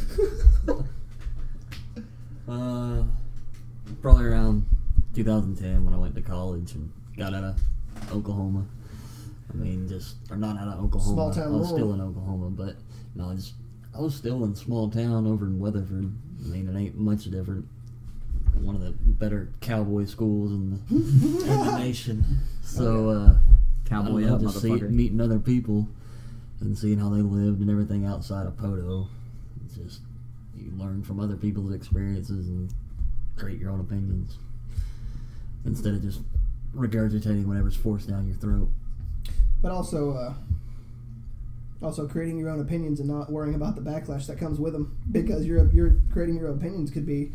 [2.48, 3.04] Uh,
[4.02, 4.66] probably around
[5.14, 7.60] 2010 when I went to college and got out of
[8.12, 8.66] Oklahoma.
[9.50, 11.14] I mean, just or not out of Oklahoma.
[11.14, 11.76] Small town I was rural.
[11.76, 12.76] still in Oklahoma, but
[13.14, 13.54] no, I just
[13.96, 16.12] I was still in small town over in Weatherford.
[16.44, 17.66] I mean, it ain't much different.
[18.60, 22.24] One of the better cowboy schools in the, in the nation.
[22.62, 23.34] So, uh,
[23.86, 24.90] Cowboy I don't know, up, just see, motherfucker.
[24.90, 25.88] meeting other people
[26.62, 29.08] and seeing how they lived and everything outside of Poto.
[29.64, 30.00] It's just
[30.56, 32.72] you learn from other people's experiences and
[33.36, 34.36] create your own opinions
[35.64, 36.20] instead of just
[36.74, 38.68] regurgitating whatever's forced down your throat.
[39.62, 40.34] but also uh,
[41.82, 44.96] also creating your own opinions and not worrying about the backlash that comes with them
[45.10, 47.32] because you're you're creating your opinions could be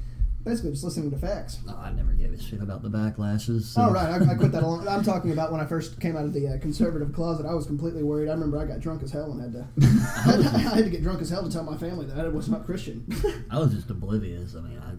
[0.48, 1.60] basically just listening to facts.
[1.66, 3.64] No, I never gave a shit about the backlashes.
[3.64, 3.82] So.
[3.82, 4.88] Oh right, I, I quit that a long.
[4.88, 7.46] I'm talking about when I first came out of the uh, conservative closet.
[7.46, 8.30] I was completely worried.
[8.30, 9.68] I remember I got drunk as hell and had to.
[10.56, 12.66] I had to get drunk as hell to tell my family that I was not
[12.66, 13.06] Christian.
[13.52, 14.56] I was just oblivious.
[14.56, 14.94] I mean, I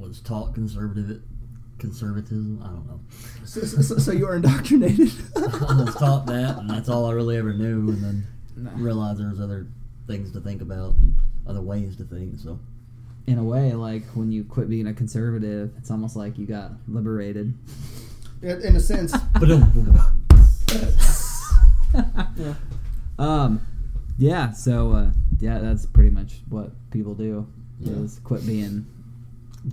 [0.00, 1.22] was taught conservative
[1.78, 2.60] conservatism.
[2.62, 3.00] I don't know.
[3.44, 5.12] so, so, so you were indoctrinated.
[5.36, 7.90] I was taught that, and that's all I really ever knew.
[7.90, 8.26] And then
[8.76, 9.68] realized there was other
[10.06, 11.14] things to think about, and
[11.46, 12.38] other ways to think.
[12.38, 12.58] So
[13.28, 16.70] In a way, like when you quit being a conservative, it's almost like you got
[16.88, 17.52] liberated.
[18.40, 19.92] In in a sense, um,
[22.36, 22.54] yeah.
[23.18, 23.60] Um,
[24.16, 24.52] yeah.
[24.52, 25.10] So uh,
[25.40, 27.46] yeah, that's pretty much what people do
[27.80, 27.92] Yeah.
[27.94, 28.86] is quit being,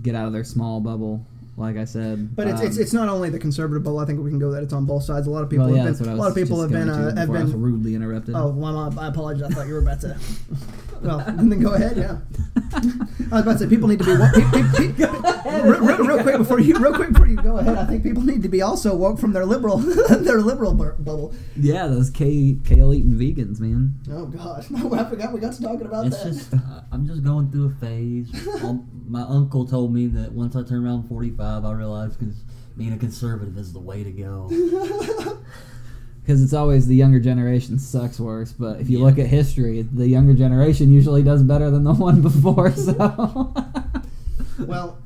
[0.02, 1.24] get out of their small bubble.
[1.56, 4.00] Like I said, But it's, it's Um, it's not only the conservative bubble.
[4.00, 5.26] I think we can go that it's on both sides.
[5.26, 6.18] A lot of people well, yeah, have that's what I been.
[6.18, 7.62] A lot of people have been uh, have before I was been.
[7.62, 8.34] rudely interrupted.
[8.34, 9.50] Oh, well, I apologize.
[9.50, 10.18] I thought you were about to.
[11.02, 11.96] Well, then go ahead.
[11.96, 12.18] Yeah,
[13.32, 14.12] I was about to say people need to be.
[14.16, 17.58] wo- pe- pe- pe- real, real, real quick before you, real quick before you go
[17.58, 17.76] ahead.
[17.76, 19.76] I think people need to be also woke from their liberal,
[20.08, 21.34] their liberal bur- bubble.
[21.56, 23.94] yeah, those K kale eating vegans, man.
[24.10, 26.32] Oh God, I forgot we got to talking about it's that.
[26.32, 28.28] just uh, I'm just going through a phase.
[28.64, 32.42] Um, My uncle told me that once I turn around 45, I realized because
[32.76, 34.48] being a conservative is the way to go.
[36.26, 38.50] Because it's always the younger generation sucks worse.
[38.52, 39.04] But if you Yeah.
[39.04, 42.72] look at history, the younger generation usually does better than the one before.
[42.72, 43.54] So
[44.58, 44.98] Well,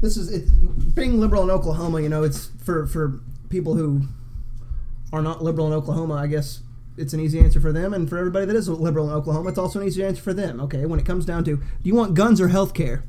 [0.00, 2.00] this is it, being liberal in Oklahoma.
[2.00, 4.02] You know, it's for for people who
[5.12, 6.14] are not liberal in Oklahoma.
[6.14, 6.60] I guess
[6.96, 9.58] it's an easy answer for them, and for everybody that is liberal in Oklahoma, it's
[9.58, 10.60] also an easy answer for them.
[10.60, 13.02] Okay, when it comes down to, do you want guns or health care?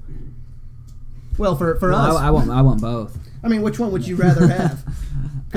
[1.38, 3.20] Well, for for Well, us, I, I want I want both.
[3.43, 4.84] I mean, which one would you rather have?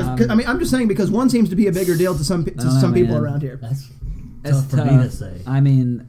[0.07, 2.17] Because Um, I mean, I'm just saying because one seems to be a bigger deal
[2.17, 3.59] to some to I don't know, some people around here.
[3.61, 3.89] That's
[4.45, 5.33] It's tough for me to say.
[5.47, 6.07] I mean,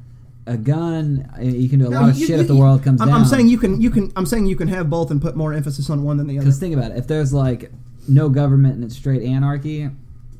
[0.47, 1.29] a gun.
[1.37, 3.01] uh, You can do a No, lot of you- shit you- if the world comes
[3.01, 3.21] I'm, down.
[3.21, 5.53] I'm saying you can you can I'm saying you can have both and put more
[5.53, 6.45] emphasis on one than the other.
[6.45, 6.97] Because think about it.
[6.97, 7.71] If there's like
[8.07, 9.89] no government and it's straight anarchy,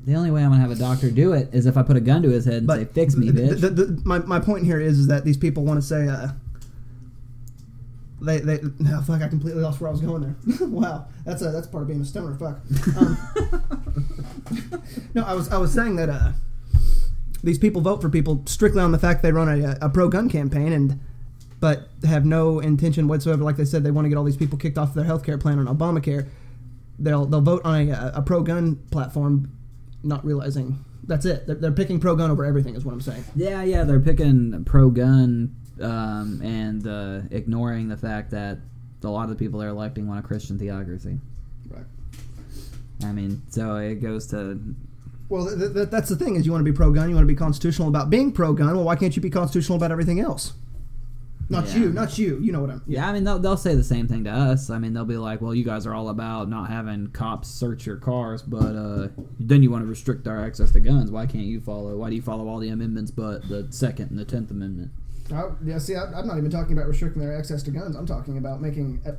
[0.05, 2.01] the only way I'm gonna have a doctor do it is if I put a
[2.01, 4.63] gun to his head and say, "Fix me, the- bitch." the- the- my, my point
[4.65, 6.29] here is, is that these people want to say, uh,
[8.21, 10.67] they they no fuck, I completely lost where I was going there.
[10.67, 12.35] wow, that's a that's part of being a stoner.
[12.35, 12.59] Fuck.
[12.97, 13.17] Um,
[15.13, 16.31] no, I was I was saying that uh,
[17.43, 20.29] these people vote for people strictly on the fact they run a, a pro gun
[20.29, 20.99] campaign and.
[21.61, 23.43] But have no intention whatsoever.
[23.43, 25.37] Like they said, they want to get all these people kicked off their health care
[25.37, 26.29] plan on Obamacare.
[26.97, 29.51] They'll they'll vote on a, a pro gun platform,
[30.01, 31.47] not realizing that's it.
[31.47, 32.75] They're, they're picking pro gun over everything.
[32.75, 33.25] Is what I'm saying.
[33.35, 38.57] yeah, yeah, they're picking pro gun um, and uh, ignoring the fact that
[39.03, 41.17] a lot of the people they're electing want a Christian theocracy.
[41.69, 41.83] Right.
[43.03, 44.59] I mean, so it goes to
[45.29, 47.23] Well, th- th- that's the thing is you want to be pro gun, you want
[47.27, 48.75] to be constitutional about being pro gun.
[48.75, 50.53] Well, why can't you be constitutional about everything else?
[51.51, 51.77] Not Yeah.
[51.79, 52.37] you, not you.
[52.39, 52.83] You know what I'm.
[52.85, 54.69] Yeah, I mean they'll they'll say the same thing to us.
[54.69, 57.87] I mean they'll be like, "Well, you guys are all about not having cops search
[57.87, 59.07] your cars, but uh,
[59.39, 61.09] then you want to restrict our access to guns.
[61.09, 61.95] Why can't you follow?
[61.97, 64.91] Why do you follow all the amendments but the Second and the Tenth Amendment?"
[65.31, 67.95] I, yeah, see, I, I'm not even talking about restricting their access to guns.
[67.95, 69.11] I'm talking about making uh,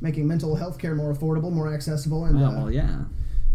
[0.00, 3.04] making mental health care more affordable, more accessible, and Oh, uh, well, yeah.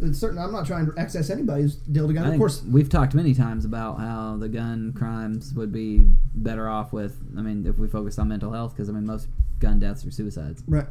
[0.01, 0.37] it's certain.
[0.37, 2.27] I'm not trying to access anybody's deal to gun.
[2.27, 6.01] Of course, we've talked many times about how the gun crimes would be
[6.35, 7.17] better off with.
[7.37, 9.27] I mean, if we focused on mental health, because I mean most
[9.59, 10.61] gun deaths are suicides.
[10.67, 10.85] right.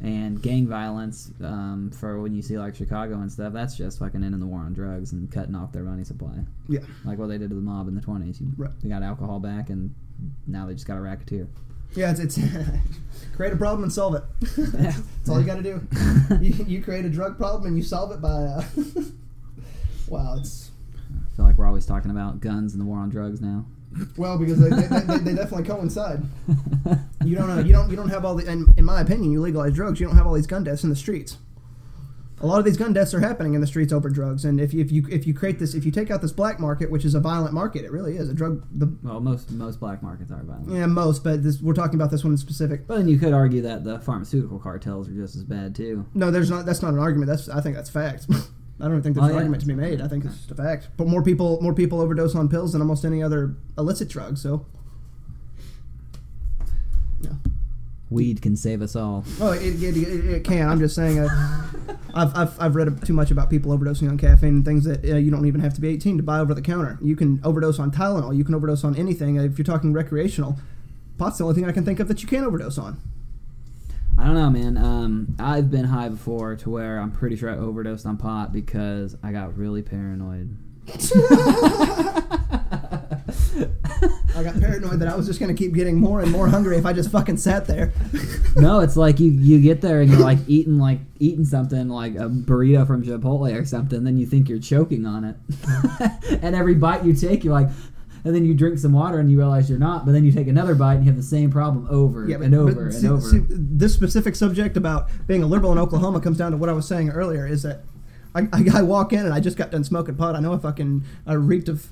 [0.00, 3.52] and gang violence um, for when you see like Chicago and stuff.
[3.52, 6.32] That's just fucking ending the war on drugs and cutting off their money supply,
[6.68, 8.40] Yeah, like what they did to the mob in the twenties.
[8.56, 8.70] Right.
[8.82, 9.94] They got alcohol back, and
[10.46, 11.46] now they just got a racketeer.
[11.94, 12.10] yeah.
[12.10, 12.38] It's, it's
[13.36, 14.22] create a problem and solve it.
[14.56, 15.86] That's all you got to do.
[16.40, 18.28] You, you create a drug problem and you solve it by.
[18.28, 18.64] Uh,
[20.08, 20.70] wow, it's
[21.10, 23.66] I feel like we're always talking about guns and the war on drugs now.
[24.16, 26.22] well because they, they, they, they definitely coincide.
[27.24, 27.58] You don't know.
[27.58, 27.90] You don't.
[27.90, 28.48] You don't have all the.
[28.50, 29.98] In, in my opinion, you legalize drugs.
[30.00, 31.36] You don't have all these gun deaths in the streets.
[32.42, 34.72] A lot of these gun deaths are happening in the streets over drugs, and if
[34.72, 37.04] you, if you if you create this, if you take out this black market, which
[37.04, 38.66] is a violent market, it really is a drug.
[38.72, 40.70] The well, most most black markets are violent.
[40.70, 42.86] yeah, most, but this, we're talking about this one in specific.
[42.86, 46.06] But then you could argue that the pharmaceutical cartels are just as bad too.
[46.14, 46.64] No, there's not.
[46.64, 47.28] That's not an argument.
[47.28, 48.26] That's I think that's fact.
[48.82, 49.36] I don't think there's Oh, an yeah.
[49.36, 50.00] argument to be made.
[50.00, 50.88] I think it's just a fact.
[50.96, 54.38] But more people, more people overdose on pills than almost any other illicit drug.
[54.38, 54.64] So,
[57.20, 57.32] yeah.
[58.08, 59.24] Weed can save us all.
[59.40, 60.66] Oh, it, it, it, it can.
[60.70, 61.18] I'm just saying.
[61.18, 61.66] Uh,
[62.14, 65.16] I've, I've, I've read too much about people overdosing on caffeine and things that uh,
[65.16, 66.98] you don't even have to be 18 to buy over the counter.
[67.00, 68.36] You can overdose on Tylenol.
[68.36, 69.38] You can overdose on anything.
[69.38, 70.58] Uh, If you're talking recreational,
[71.18, 73.00] pot's the only thing I can think of that you can overdose on.
[74.18, 74.76] I don't know, man.
[74.76, 79.16] Um, I've been high before to where I'm pretty sure I overdosed on pot because
[79.22, 80.54] I got really paranoid.
[84.36, 86.76] I got paranoid that I was just going to keep getting more and more hungry
[86.76, 87.92] if I just fucking sat there.
[88.56, 92.14] no, it's like you you get there and you're like eating like eating something like
[92.14, 95.36] a burrito from Chipotle or something, then you think you're choking on it,
[96.42, 97.68] and every bite you take, you're like,
[98.24, 100.46] and then you drink some water and you realize you're not, but then you take
[100.48, 103.08] another bite and you have the same problem over Yeah, but- and over and see-
[103.08, 103.20] over.
[103.20, 106.72] see, this specific subject about being a liberal in Oklahoma comes down to what I
[106.72, 107.46] was saying earlier.
[107.46, 107.80] Is that
[108.34, 110.36] I, I, I walk in and I just got done smoking pot.
[110.36, 111.88] I know I fucking uh, I reeked of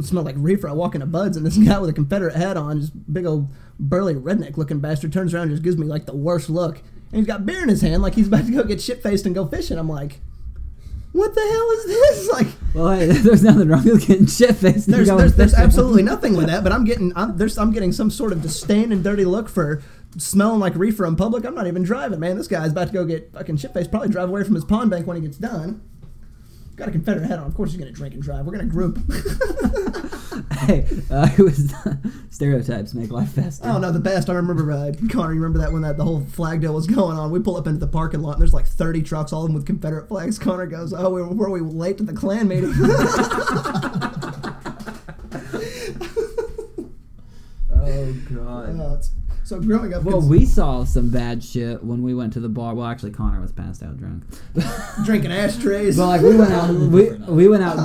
[0.00, 0.68] smelled like reefer.
[0.68, 3.48] I walk into Buds and this guy with a Confederate hat on, just big old
[3.78, 6.78] burly redneck looking bastard, turns around and just gives me like the worst look.
[7.12, 9.26] And he's got beer in his hand, like he's about to go get shit faced
[9.26, 9.78] and go fishing.
[9.78, 10.20] I'm like,
[11.12, 12.30] what the hell is this?
[12.36, 14.88] Like, well, hey, there's nothing wrong with getting shit faced.
[14.88, 18.10] there's, there's, there's absolutely nothing with that, but I'm getting I'm, there's I'm getting some
[18.10, 19.82] sort of disdain and dirty look for
[20.18, 21.44] smelling like reefer in public.
[21.44, 22.36] I'm not even driving, man.
[22.36, 23.90] This guy's about to go get fucking shit faced.
[23.90, 25.82] Probably drive away from his pond bank when he gets done.
[26.76, 27.46] Got a Confederate hat on.
[27.46, 28.44] Of course he's gonna drink and drive.
[28.44, 28.98] We're gonna group.
[30.60, 31.72] hey, uh, it was
[32.30, 33.66] stereotypes make life faster.
[33.66, 34.28] oh no, the best.
[34.28, 35.32] I remember uh, Connor.
[35.32, 37.30] You remember that when that the whole flag deal was going on?
[37.30, 39.54] We pull up into the parking lot and there's like 30 trucks, all of them
[39.54, 40.38] with Confederate flags.
[40.38, 42.72] Connor goes, "Oh, were, were we late to the Klan meeting?"
[47.72, 48.80] Oh god.
[48.80, 49.10] Uh, it's-
[49.46, 52.48] so growing up, Well, it's we saw some bad shit when we went to the
[52.48, 52.74] bar.
[52.74, 54.24] Well, actually, Connor was passed out drunk.
[55.04, 55.96] drinking ashtrays.
[55.96, 57.78] But like we went out, we we went out,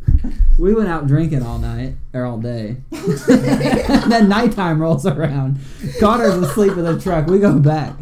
[0.58, 2.78] we went out drinking all night or all day.
[2.90, 5.60] and then nighttime rolls around.
[6.00, 7.28] Connor's asleep in the truck.
[7.28, 7.94] We go back,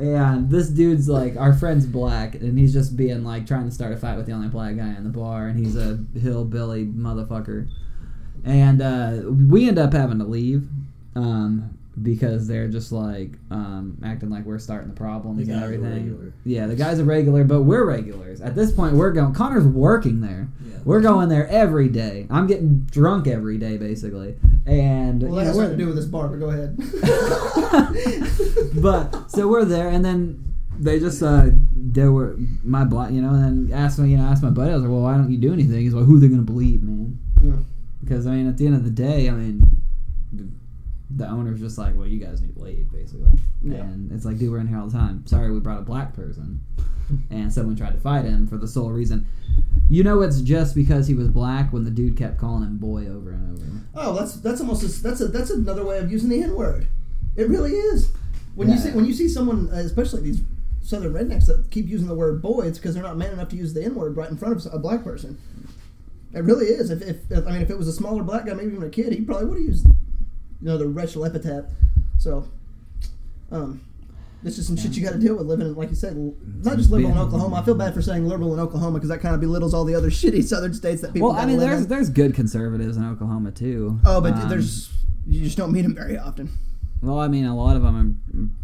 [0.00, 3.92] and this dude's like our friend's black, and he's just being like trying to start
[3.92, 7.68] a fight with the only black guy in the bar, and he's a hillbilly motherfucker.
[8.44, 10.66] And uh, we end up having to leave.
[11.14, 15.92] Um, because they're just like um, acting like we're starting the problems The and everything.
[15.92, 16.32] regular.
[16.44, 18.40] Yeah, the guy's a regular, but we're regulars.
[18.40, 19.32] At this point, we're going.
[19.34, 20.48] Connor's working there.
[20.66, 20.76] Yeah.
[20.84, 22.26] We're going there every day.
[22.30, 24.36] I'm getting drunk every day, basically.
[24.66, 26.28] And well, you that know, has we're- nothing to do with this bar.
[26.28, 26.76] But go ahead.
[28.82, 30.42] but so we're there, and then
[30.78, 34.24] they just uh, they were my black, you know, and then asked me, you know,
[34.24, 34.70] asked my buddy.
[34.72, 35.80] I was like, well, why don't you do anything?
[35.80, 37.18] He's like, who are they gonna believe, man?
[37.42, 37.56] Yeah.
[38.02, 39.62] Because I mean, at the end of the day, I mean,
[41.16, 43.30] the owner's just like, well, you guys need to leave, basically.
[43.62, 43.78] Yeah.
[43.78, 45.26] And it's like, dude, we're in here all the time.
[45.26, 46.60] Sorry, we brought a black person,
[47.30, 49.26] and someone tried to fight him for the sole reason.
[49.88, 53.06] You know, it's just because he was black when the dude kept calling him boy
[53.06, 53.66] over and over.
[53.94, 56.86] Oh, that's that's almost a, that's a, that's another way of using the N word.
[57.36, 58.10] It really is.
[58.54, 60.40] When you see when you see someone, uh, especially these
[60.80, 63.56] southern rednecks that keep using the word boy, it's because they're not man enough to
[63.56, 65.38] use the N word right in front of a black person.
[66.32, 66.90] It really is.
[66.90, 68.90] If, if, if I mean, if it was a smaller black guy, maybe even a
[68.90, 69.86] kid, he probably would have used,
[70.64, 71.66] you know, the racial epithet.
[72.16, 72.48] So,
[73.52, 73.82] um,
[74.42, 76.78] this is some shit you got to deal with living in, like you said, not
[76.78, 77.56] just liberal in Oklahoma.
[77.56, 79.94] I feel bad for saying liberal in Oklahoma because that kind of belittles all the
[79.94, 81.28] other shitty southern states that people.
[81.28, 81.88] Well, I mean, there's in.
[81.88, 84.00] there's good conservatives in Oklahoma too.
[84.06, 84.90] Oh, but Um, there's
[85.26, 86.48] you just don't meet them very often.
[87.02, 88.54] Well, I mean, a lot of them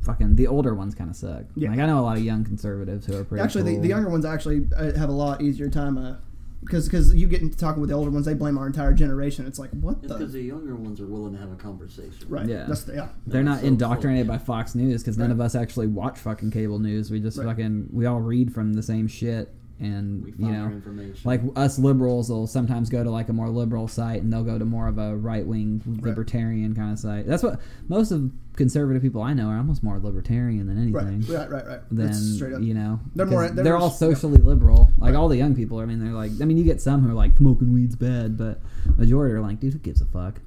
[0.00, 0.36] are fucking.
[0.36, 1.44] The older ones kind of suck.
[1.56, 1.68] Yeah.
[1.70, 3.44] Like I know a lot of young conservatives who are pretty.
[3.44, 3.82] Actually, the, cool.
[3.82, 5.98] the younger ones actually uh, have a lot easier time.
[5.98, 6.16] Uh,
[6.60, 9.46] because because you get into talking with the older ones, they blame our entire generation.
[9.46, 12.26] It's like what It's the because the younger ones are willing to have a conversation.
[12.28, 12.46] right?
[12.46, 12.66] Yeah.
[12.68, 13.08] That's the, yeah.
[13.26, 14.36] They're not So indoctrinated full.
[14.36, 15.34] by Fox News because none Right.
[15.34, 17.10] of us actually watch fucking cable news.
[17.10, 17.46] We just Right.
[17.46, 21.20] fucking we all read from the same shit, and We you know, information.
[21.24, 24.58] like us liberals will sometimes go to like a more liberal site, and they'll go
[24.58, 27.26] to more of a right wing libertarian kind of site.
[27.26, 31.22] That's what most of conservative people I know are almost more libertarian than anything.
[31.34, 31.80] Right, right, right, right.
[31.90, 32.60] Than straight up.
[32.60, 33.94] you know, They're more- they're they're more- all yeah.
[33.94, 34.90] socially liberal.
[34.98, 35.14] Like Right.
[35.14, 35.78] all the young people.
[35.78, 36.32] I mean, they're like.
[36.40, 38.60] I mean, you get some who are like smoking weed's bad, but
[38.98, 40.40] majority are like, dude, who gives a fuck?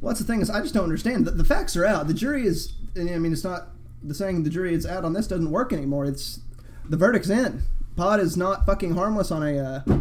[0.00, 1.26] Well, that's the thing is, I just don't understand.
[1.26, 2.06] The, the facts are out.
[2.06, 2.74] The jury is.
[2.96, 3.68] I mean, it's not
[4.04, 6.04] the saying the jury is out on this doesn't work anymore.
[6.04, 6.40] It's
[6.88, 7.62] the verdict's in.
[7.96, 9.98] Pot is not fucking harmless on a uh,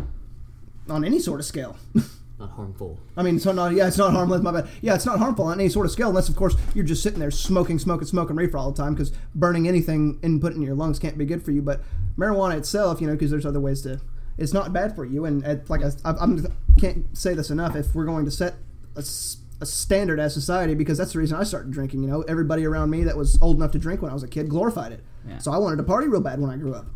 [0.90, 1.78] on any sort of scale.
[2.40, 3.00] not harmful.
[3.18, 4.42] I mean, so not yeah, it's not harmless.
[4.42, 4.70] My bad.
[4.82, 7.20] Yeah, it's not harmful on any sort of scale, unless of course you're just sitting
[7.20, 8.94] there smoking, smoking, smoking reefer all the time.
[8.94, 11.62] Because burning anything and putting in your lungs can't be good for you.
[11.62, 11.82] But
[12.18, 14.00] marijuana itself, you know, because there's other ways to.
[14.38, 16.48] It's not bad for you, and it, like I, I I'm,
[16.80, 17.76] can't say this enough.
[17.76, 18.56] If we're going to set
[18.96, 22.04] a standard as society, because that's the reason I started drinking.
[22.04, 24.28] You know, everybody around me that was old enough to drink when I was a
[24.28, 25.04] kid glorified it.
[25.28, 25.38] Yeah.
[25.38, 26.88] So I wanted to party real bad when I grew up.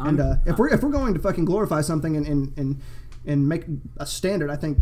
[0.00, 2.80] And uh, if we're if we're going to fucking glorify something and and, and
[3.26, 3.64] and make
[3.96, 4.78] a standard, I think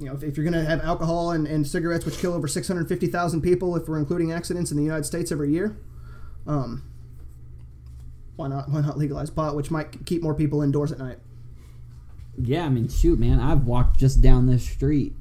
[0.00, 2.48] you know, if, if you're going to have alcohol and, and cigarettes, which kill over
[2.48, 5.76] 650,000 people, if we're including accidents in the United States every year,
[6.46, 6.82] um,
[8.36, 8.68] why not?
[8.68, 11.18] Why not legalize pot, which might keep more people indoors at night?
[12.36, 15.14] Yeah, I mean, shoot, man, I've walked just down this street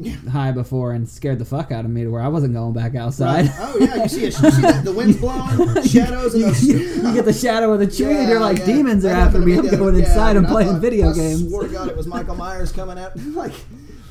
[0.30, 2.94] high before and scared the fuck out of me to where I wasn't going back
[2.94, 3.50] outside.
[3.58, 6.62] Oh yeah, you see, it, you see the, the wind's blowing, shadows, and you, those.
[6.64, 8.66] you- you get the shadow of the tree, and you're like, yeah.
[8.66, 9.56] demons are after me.
[9.58, 10.36] I'm going yeah, inside.
[10.36, 11.48] And playing thought- video I games.
[11.48, 13.16] Swear to God, it was Michael Myers coming out.
[13.34, 13.52] like,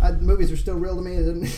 [0.01, 1.49] I, movies are still real to me.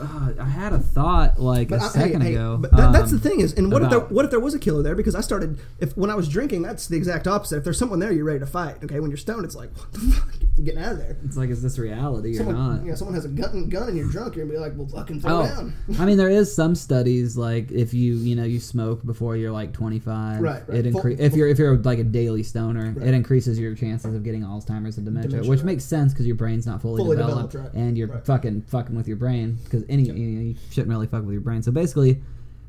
[0.00, 2.56] Uh, I had a thought like But a I- second ago.
[2.60, 4.54] but that, that's the um, thing is, and what if there what if there was
[4.54, 4.94] a killer there?
[4.94, 7.58] Because I started if when I was drinking, that's the exact opposite.
[7.58, 8.76] If there's someone there, you're ready to fight.
[8.84, 10.28] Okay, when you're stoned, it's like what the fuck,
[10.58, 11.16] I'm getting out of there.
[11.24, 12.82] It's like, is this reality or Someone, not?
[12.84, 14.86] you know, someone has a gun, gun and you're drunk, you're gonna be like, well,
[14.88, 15.74] fucking throw Oh, down.
[15.98, 19.52] I mean, there is some studies like if you you know you smoke before you're
[19.52, 20.86] like 25, Right, right.
[20.86, 23.08] it Full- incre- if you're if you're like a daily stoner, Right.
[23.08, 25.66] it increases your chances of getting Alzheimer's and dementia, Dementia, which right.
[25.66, 27.82] makes sense because your brain's not fully, Fully developed, developed, right.
[27.82, 30.16] and you're fucking fucking with your brain because any Yep.
[30.16, 31.62] you, know, you shouldn't really fuck with your brain.
[31.62, 32.20] So basically,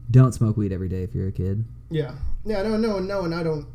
[0.09, 2.13] don't smoke weed every day if you're a kid, Yeah,
[2.45, 3.65] yeah, no, no, no, and I don't.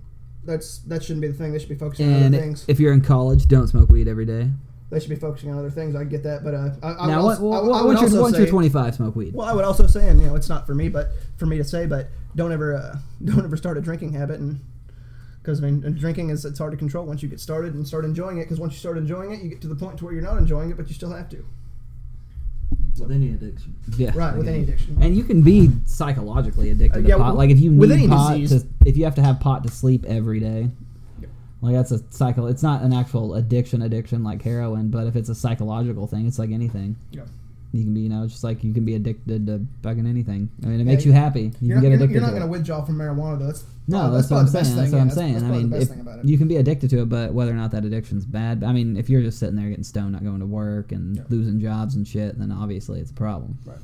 [0.45, 1.53] That's that shouldn't be the thing.
[1.53, 2.65] They should be focusing on other things.
[2.69, 4.51] if you're in college, don't smoke weed every day.
[4.91, 5.97] They should be focusing on other things.
[5.97, 7.87] I get that, but uh, I, I now, would what, also, what, I I would
[7.87, 9.35] once, you're, also once say, you're 25, smoke weed.
[9.35, 11.57] Well, I would also say, and you know, it's not for me, but for me
[11.57, 14.61] to say, but don't ever, uh, don't ever start a drinking habit, and
[15.43, 17.87] because I mean, and drinking is it's hard to control once you get started and
[17.87, 18.45] start enjoying it.
[18.45, 20.39] Because once you start enjoying it, you get to the point to where you're not
[20.39, 21.45] enjoying it, but you still have to.
[23.01, 23.75] With any addiction.
[23.97, 24.97] Yeah, Right, with any addiction.
[25.01, 27.37] And you can be psychologically addicted Uh, to pot.
[27.37, 28.63] Like if you need pot disease.
[28.63, 30.71] to, if you have to have pot to sleep every day.
[31.21, 31.31] Yep.
[31.63, 32.47] Like that's a cycle.
[32.47, 36.39] It's not an actual addiction, addiction like heroin, but if it's a psychological thing, it's
[36.39, 36.97] like anything.
[37.11, 37.23] Yeah.
[37.73, 40.49] You can be, you know, it's just like you can be addicted to fucking anything.
[40.63, 41.53] I mean, it Yeah, makes you happy.
[41.61, 43.47] You can not, get addicted you're not going to withdraw from marijuana, though.
[43.47, 44.63] That's No, probably- that's, what I'm the saying.
[44.65, 45.33] best That's thing, what I'm saying.
[45.35, 46.25] That's I mean, if thing about it.
[46.25, 48.97] you can be addicted to it, but whether or not that addiction's bad, I mean,
[48.97, 51.23] if you're just sitting there getting stoned, not going to work, and Yeah.
[51.29, 53.59] losing jobs and shit, then obviously it's a problem.
[53.67, 53.77] Right.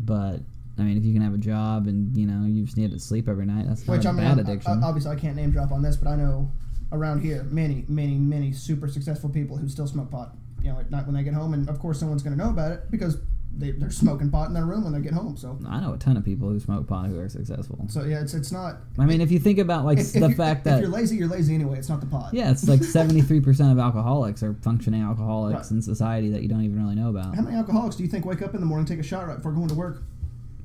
[0.00, 0.40] But
[0.78, 2.98] I mean, if you can have a job and you know you just need to
[2.98, 4.82] sleep every night, that's not Which a I mean, bad I- addiction.
[4.82, 6.50] I- obviously, I can't name drop on this, but I know
[6.92, 10.34] around here many, many, many super successful people who still smoke pot.
[10.62, 12.50] You know, at night when they get home, and of course, someone's going to know
[12.50, 13.18] about it because
[13.56, 15.36] they, they're smoking pot in their room when they get home.
[15.36, 17.84] So, I know a ton of people who smoke pot who are successful.
[17.88, 18.76] so yeah, it's it's not.
[18.98, 21.28] I mean, if you think about like If, the if you're, if you're lazy, you're
[21.28, 21.78] lazy anyway.
[21.78, 22.32] It's not the pot.
[22.32, 25.70] yeah, it's like seventy three percent of alcoholics are functioning alcoholics Right.
[25.76, 27.34] in society that you don't even really know about.
[27.34, 29.36] How many alcoholics do you think wake up in the morning, take a shot right
[29.36, 30.02] before going to work?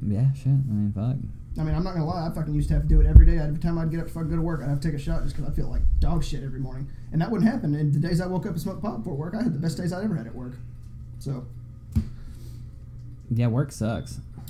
[0.05, 0.47] Yeah, shit.
[0.47, 1.15] I mean, fuck.
[1.57, 2.27] I mean, I'm not gonna lie.
[2.27, 3.37] I fucking used to have to do it every day.
[3.37, 5.23] Every time I'd get up, fucking go to work, I'd have to take a shot
[5.23, 6.89] just because I feel like dog shit every morning.
[7.13, 7.73] And that wouldn't happen.
[7.75, 9.77] And the days I woke up and smoked pot before work, I had the best
[9.77, 10.53] days I ever had at work.
[11.19, 11.45] So,
[13.29, 14.19] Yeah, work sucks.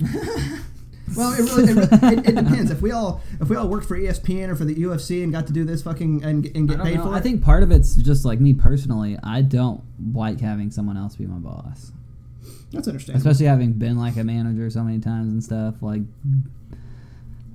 [1.16, 2.70] well, it really, it, really- it, it depends.
[2.72, 5.46] If we all if we all worked for ESPN or for the UFC and got
[5.46, 7.04] to do this fucking and, and get paid know.
[7.04, 9.16] for it, I think part of it's just like me personally.
[9.22, 9.82] I don't
[10.12, 11.92] like having someone else be my boss.
[12.72, 13.18] that's understandable.
[13.28, 16.02] especially having been like a manager so many times and stuff like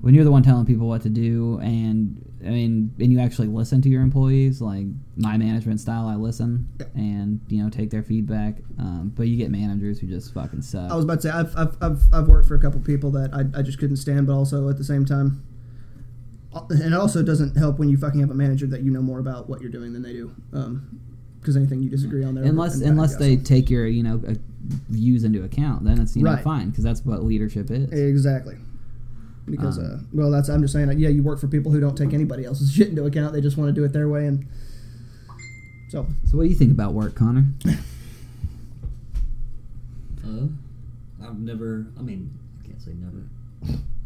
[0.02, 3.47] when you're the one telling people what to do and i mean and you actually
[3.47, 4.86] listen to your employees like
[5.16, 9.52] my management style i listen and you know take their feedback um, but you get
[9.52, 12.47] managers who just fucking suck I was about to say I've, I've, I've, I've worked
[12.47, 15.06] for a couple people that I, I just couldn't stand, but also at the same
[15.06, 15.43] time,
[16.54, 19.02] uh, and it also doesn't help when you fucking have a manager that you know
[19.02, 20.34] more about what you're doing than they do.
[21.39, 24.34] Because anything you disagree on there, unless unless they take your you know uh,
[24.89, 26.43] views into account, then it's you know Right.
[26.43, 27.91] fine because that's what leadership is.
[27.91, 28.58] Exactly.
[29.50, 30.89] Because, Um, uh, well, that's I'm just saying.
[30.89, 33.34] uh, Yeah, you work for people who don't take anybody else's shit into account.
[33.34, 34.46] They just want to do it their way, and
[35.89, 37.46] so So what do you think about work, Connor?
[40.26, 40.48] Uh,
[41.24, 41.88] I've never.
[41.98, 42.30] I mean,
[42.64, 43.24] I can't say never.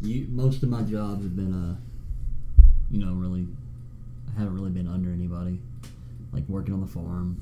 [0.02, 1.76] You, most of my jobs have been, uh,
[2.90, 3.46] you know, really.
[4.36, 5.58] I haven't really been under anybody.
[6.32, 7.40] Like working on the farm,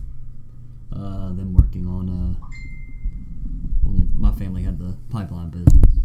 [0.93, 2.09] uh, then working on.
[2.09, 2.47] Uh,
[3.85, 6.04] well, my family had the pipeline business.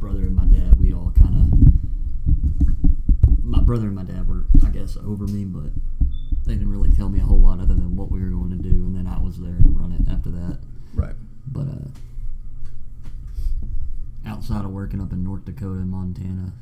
[0.00, 1.44] Brother and my dad, we all kind of.
[3.44, 5.70] My brother and my dad were, I guess, over me, but
[6.46, 8.56] they didn't really tell me a whole lot other than what we were going to
[8.56, 10.58] do, and then I was there to run it after that.
[10.94, 11.14] right.
[11.46, 11.88] But uh,
[14.26, 16.52] outside of working up in North Dakota and Montana,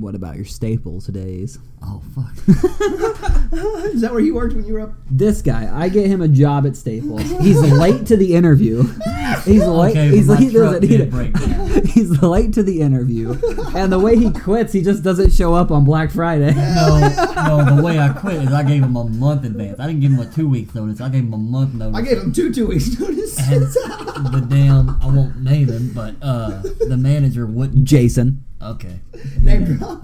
[0.00, 1.58] What about your Staples days?
[1.82, 2.32] oh fuck,
[3.94, 4.92] Is that where you worked when you were up?
[5.10, 7.22] This guy, I get him a job at Staples.
[7.22, 8.82] He's late to the interview.
[9.44, 9.92] He's late.
[9.92, 11.10] Okay, he's well, my he doesn't truck did it.
[11.10, 11.84] break down.
[11.86, 13.30] He's late to the interview,
[13.74, 16.52] and the way he quits, he just doesn't show up on Black Friday.
[16.54, 16.98] no,
[17.36, 17.76] no.
[17.76, 19.80] The way I quit is I gave him a month advance.
[19.80, 21.00] I didn't give him a two weeks notice.
[21.00, 21.96] I gave him a month notice.
[21.96, 23.38] I gave him two two weeks notice.
[23.38, 27.84] And the damn, I won't name him, but uh, the manager wouldn't.
[27.84, 29.00] Jason, Okay.
[29.42, 30.02] Name drop.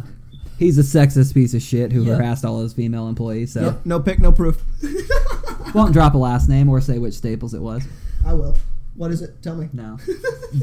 [0.58, 2.16] he's a sexist piece of shit who Yeah.
[2.16, 3.52] harassed all his female employees.
[3.52, 4.62] So No, no pick, no proof.
[5.74, 7.86] won't drop a last name or say which Staples it was.
[8.24, 8.56] I will.
[8.94, 9.42] What is it?
[9.42, 9.68] Tell me.
[9.72, 9.98] No.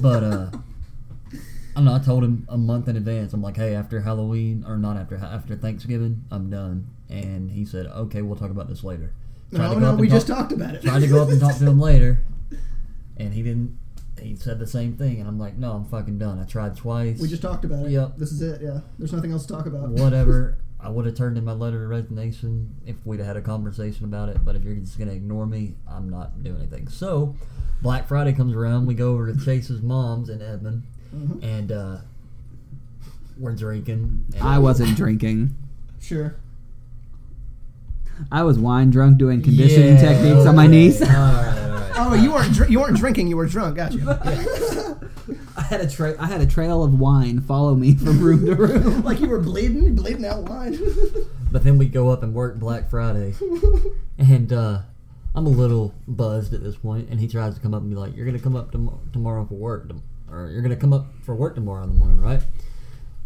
[0.01, 0.49] But uh,
[1.33, 1.37] I
[1.75, 1.93] don't know.
[1.95, 3.31] I told him a month in advance.
[3.33, 6.87] I'm like, hey, after Halloween or not after after Thanksgiving, I'm done.
[7.09, 9.11] And he said, okay, we'll talk about this later.
[9.53, 10.81] Tried to No, go no, up we and just talked about it.
[10.81, 12.23] tried to go up and talk to him later,
[13.17, 13.77] and he didn't.
[14.23, 16.39] He said the same thing, and I'm like, no, I'm fucking done.
[16.39, 17.19] I tried twice.
[17.19, 17.91] We just talked about it.
[17.91, 18.17] Yep.
[18.17, 18.61] This is it.
[18.61, 18.79] Yeah.
[18.97, 19.89] There's nothing else to talk about.
[19.89, 20.57] whatever.
[20.79, 24.03] I would have turned in my letter of resignation if we'd have had a conversation
[24.03, 24.43] about it.
[24.43, 26.89] But if you're just gonna ignore me, I'm not doing anything.
[26.89, 27.35] So,
[27.81, 28.85] Black Friday comes around.
[28.85, 30.83] We go over to Chase's mom's in Edmond,
[31.15, 31.41] Mhm.
[31.43, 31.97] and uh,
[33.37, 34.25] we're drinking.
[34.35, 35.55] And I wasn't drinking.
[36.01, 36.35] Sure.
[38.31, 40.71] I was wine drunk doing conditioning Yeah, techniques on my okay.
[40.71, 40.99] knees.
[42.05, 43.27] Oh, you weren't dr- you weren't drinking.
[43.27, 43.77] You were drunk.
[43.77, 44.99] Gotcha.
[45.57, 48.55] I had a tra- I had a trail of wine follow me from room to
[48.55, 49.01] room.
[49.05, 50.77] like you were bleeding, bleeding out wine.
[51.51, 53.35] But then we go up and work Black Friday,
[54.17, 54.79] and uh,
[55.35, 57.09] I'm a little buzzed at this point.
[57.09, 59.45] And he tries to come up and be like, "You're gonna come up tom- tomorrow
[59.45, 60.01] for work, tom-
[60.31, 62.41] or you're gonna come up for work tomorrow in the morning, right?"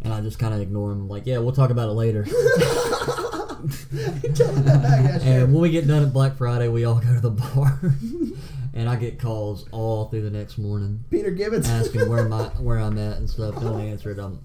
[0.01, 3.55] And I just kind of ignore him, like, "Yeah, we'll talk about it later." Tell
[4.53, 5.03] him that back.
[5.05, 5.27] Yeah, sure.
[5.43, 7.79] and when we get done at Black Friday, we all go to the bar,
[8.77, 11.67] and I get calls all through the next morning Peter Gibbons.
[11.67, 13.55] asking where my where I'm at and stuff.
[13.55, 14.19] Don't answer it.
[14.19, 14.39] I'm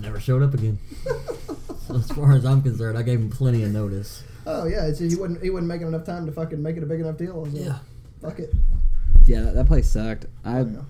[0.00, 0.78] never showed up again.
[1.86, 4.22] So as far as I'm concerned, I gave him plenty of notice.
[4.46, 6.86] oh yeah, it's, he wasn't he wasn't making enough time to fucking make it a
[6.86, 7.32] big enough deal.
[7.32, 7.76] I was like,
[8.22, 8.54] Fuck it.
[9.26, 10.26] Yeah, that, that place sucked.
[10.44, 10.80] I Yeah.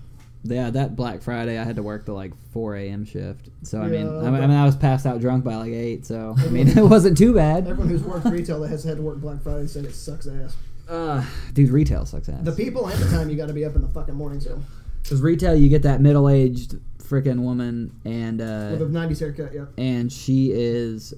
[0.43, 3.05] yeah, that Black Friday I had to work the like 4 a.m.
[3.05, 3.49] shift.
[3.63, 5.71] So I mean, Yeah, I, mean, I mean, I was passed out drunk by like
[5.71, 6.05] eight.
[6.05, 7.67] So I mean, it wasn't too bad.
[7.67, 10.55] Everyone who's worked retail that has had to work Black Friday said it sucks ass.
[10.87, 12.43] Uh, dude, retail sucks ass.
[12.43, 14.61] The people and the time you got to be up in the fucking morning so
[15.01, 19.53] Because retail, you get that middle-aged freaking woman, and with a uh, '90s haircut.
[19.53, 19.65] Yeah.
[19.77, 21.13] and she is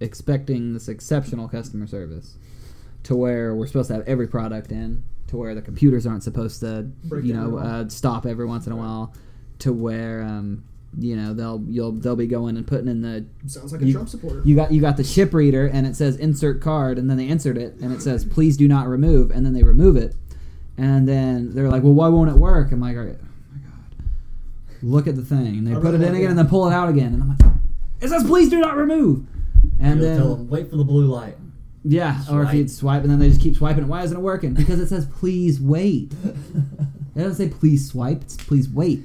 [0.00, 2.36] expecting this exceptional customer service,
[3.04, 6.60] to where we're supposed to have every product in, to where the computers aren't supposed
[6.60, 9.14] to, Break you know, uh, stop every once in a while,
[9.60, 10.64] to where um,
[10.98, 13.92] you know they'll you'll they'll be going and putting in the Sounds like a You-
[13.92, 14.42] Trump supporter.
[14.44, 17.28] you got you got the chip reader and it says insert card and then they
[17.28, 20.14] insert it and it says please do not remove and then they remove it.
[20.78, 22.72] And then they're like well why won't it work?
[22.72, 24.82] I'm like all right, oh my god.
[24.82, 25.46] Look at the thing.
[25.58, 26.30] And they I put really it in again it.
[26.30, 27.12] and then pull it out again.
[27.14, 27.52] And i'm like
[28.00, 29.26] it says please do not remove.
[29.80, 31.36] And You'll tell then him, wait for the blue light.
[31.84, 32.54] yeah or if Swipe.
[32.54, 33.86] you swipe and then they just keep swiping it.
[33.86, 34.54] Why isn't it working?
[34.54, 36.12] Because it says please wait.
[37.14, 38.20] It doesn't say please swipe.
[38.24, 39.02] It's please wait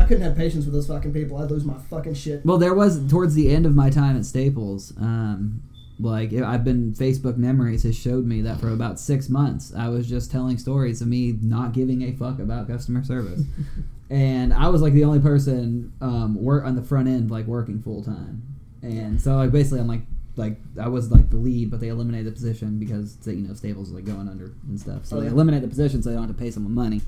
[0.00, 1.36] I couldn't have patience with those fucking people.
[1.38, 2.44] I'd lose my fucking shit.
[2.44, 4.92] Well, there was towards the end of my time at Staples.
[4.98, 5.62] Um,
[5.98, 10.08] like I've been Facebook memories has showed me that for about six months I was
[10.08, 13.42] just telling stories of me not giving a fuck about customer service,
[14.10, 17.82] and I was like the only person um, work on the front end like working
[17.82, 18.42] full time,
[18.80, 20.00] and so like basically I'm like
[20.36, 23.88] like I was like the lead, but they eliminated the position because you know Staples
[23.88, 25.32] is like going under and stuff, so Oh, they yeah.
[25.32, 27.02] eliminate the position so they don't have to pay someone money.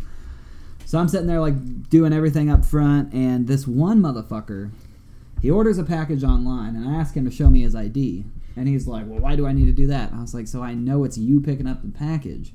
[0.84, 4.70] So I'm sitting there like doing everything up front, and this one motherfucker,
[5.40, 8.24] he orders a package online, and I ask him to show me his ID,
[8.56, 10.46] and he's like, "Well, why do I need to do that?" And I was like,
[10.46, 12.52] "So I know it's you picking up the package."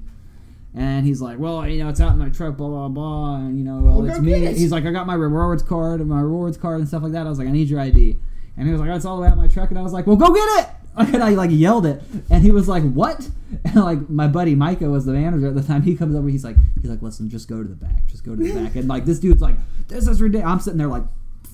[0.75, 3.57] And he's like, "Well, you know, it's out in my truck, blah blah blah, and
[3.57, 4.57] you know, well, Well, it's me." it.
[4.57, 7.25] He's like, "I got my rewards card and my rewards card and stuff like that."
[7.25, 8.19] I was like, "I need your ID,"
[8.55, 9.81] and he was like, oh, "That's all the way out in my truck," and I
[9.81, 10.69] was like, "Well, go get it."
[11.13, 13.29] and I like yelled it, and he was like, "What?"
[13.63, 15.81] And like my buddy Micah was the manager at the time.
[15.83, 18.35] He comes over, he's like, he's like, "Listen, just go to the back, just go
[18.35, 19.55] to the back." And like this dude's like,
[19.87, 21.03] "This is ridiculous." I'm sitting there like,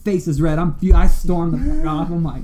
[0.03, 0.59] face is red.
[0.59, 2.09] I'm I storm the fuck off.
[2.09, 2.43] I'm like.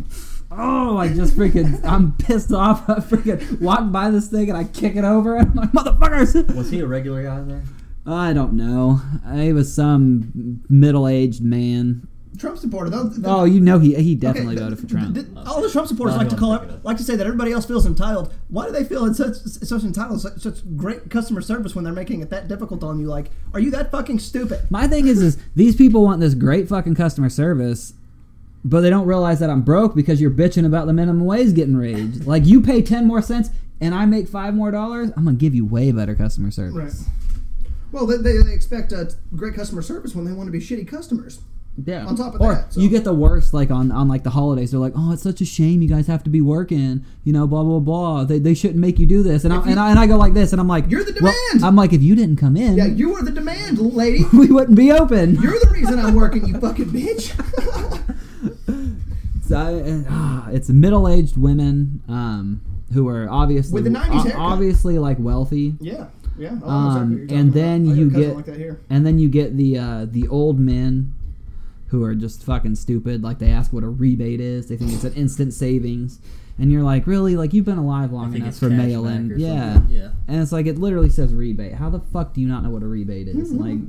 [0.52, 2.90] Oh, I just freaking, I'm pissed off.
[2.90, 5.38] I freaking walk by this thing and I kick it over.
[5.38, 6.56] And I'm like, motherfuckers.
[6.56, 7.62] Was he a regular guy there?
[8.08, 9.00] I don't know.
[9.36, 12.08] He was some middle-aged man.
[12.38, 12.90] Trump supporter.
[12.90, 15.16] Though, Oh, you know he he definitely Okay, voted for Trump.
[15.16, 17.66] th- all the Trump supporters like to call it like to say that everybody else
[17.66, 18.34] feels entitled.
[18.50, 22.22] Why do they feel such such entitled, such, such great customer service when they're making
[22.22, 23.08] it that difficult on you?
[23.08, 24.62] Like, are you that fucking stupid?
[24.70, 27.94] My thing is, is these people want this great fucking customer service,
[28.64, 31.76] but they don't realize that I'm broke because you're bitching about the minimum wage getting
[31.76, 32.26] raised.
[32.28, 33.50] Like you pay ten more cents
[33.82, 36.76] and I make five more dollars, I'm gonna give you way better customer service.
[36.76, 37.10] Right.
[37.92, 39.06] Well, they, they, they expect uh,
[39.36, 41.40] great customer service when they want to be shitty customers.
[41.86, 42.06] Yeah.
[42.06, 44.32] On top of or that, so- you get the worst, like on, on like the
[44.32, 44.72] holidays.
[44.72, 47.48] They're like, "Oh, it's such a shame you guys have to be working." You know,
[47.48, 48.24] blah blah blah.
[48.26, 49.46] They, they shouldn't make you do this.
[49.46, 51.18] And I, you- and I and I go like this, and I'm like, You're the
[51.22, 51.64] well, demand.
[51.66, 54.26] I'm like, if you didn't come in, Yeah, you are the demand, lady.
[54.34, 55.36] we wouldn't be open.
[55.42, 57.34] You're the reason I'm working, you fucking bitch.
[58.68, 62.62] It's, uh, ah, it's middle-aged women um,
[62.94, 66.06] who are obviously With the 90s o- obviously like wealthy, yeah,
[66.38, 66.60] yeah.
[66.64, 67.92] Oh, Um, exactly and then about.
[67.92, 71.14] I you get- like and then you get the uh, the old men
[71.90, 73.24] who are just fucking stupid.
[73.24, 74.68] Like they ask what a rebate is.
[74.68, 76.20] They think it's an instant savings,
[76.58, 77.36] and you're like, really?
[77.36, 79.74] Like you've been alive long I think enough it's for mail back in, yeah.
[79.74, 79.96] something.
[79.96, 80.10] Yeah.
[80.28, 81.74] And it's like it literally says rebate.
[81.74, 83.52] How the fuck do you not know what a rebate is?
[83.52, 83.64] Mm-hmm.
[83.64, 83.80] Like,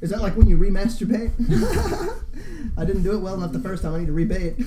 [0.00, 1.32] Is that like when you remasturbate?
[2.76, 3.94] I didn't do it well enough the first time.
[3.94, 4.56] I need to rebate.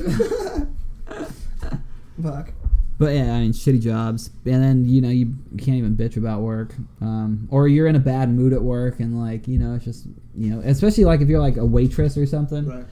[2.22, 2.54] Fuck.
[3.00, 6.42] But yeah, I mean, shitty jobs, and then you know you can't even bitch about
[6.42, 9.86] work, um, or you're in a bad mood at work, and like you know it's
[9.86, 12.86] just you know, especially like if you're like a waitress or something, Right.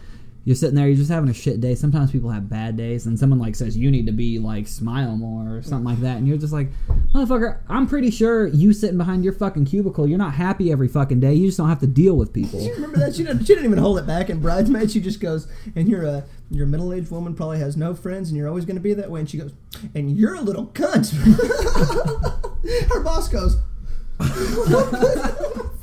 [0.46, 1.74] You're sitting there, you're just having a shit day.
[1.74, 5.18] Sometimes people have bad days, and someone like says you need to be like smile
[5.18, 6.70] more or something like that, and you're just like,
[7.14, 11.20] motherfucker, I'm pretty sure you sitting behind your fucking cubicle, you're not happy every fucking
[11.20, 11.34] day.
[11.34, 12.62] You just don't have to deal with people.
[12.62, 13.16] You remember that?
[13.16, 14.94] She didn't, she didn't even hold it back in Bridesmaids.
[14.94, 18.38] She just goes, and you're a you're middle aged woman, probably has no friends, and
[18.38, 19.22] you're always going to be that way.
[19.22, 19.52] And she goes,
[19.96, 21.12] and you're a little cunt.
[22.90, 23.58] Her boss goes,
[24.18, 24.92] what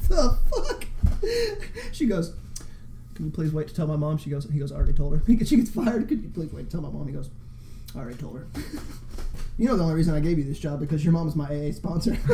[0.08, 0.84] the fuck?
[1.92, 2.34] She goes,
[3.14, 4.18] can you please wait to tell my mom?
[4.18, 5.22] She goes, he goes, I already told her.
[5.44, 6.08] She gets fired.
[6.08, 7.06] Could you please wait to tell my mom?
[7.06, 7.30] He goes,
[7.94, 8.46] I already told her.
[9.58, 11.44] You know the only reason I gave you this job because your mom is my
[11.44, 12.16] AA sponsor.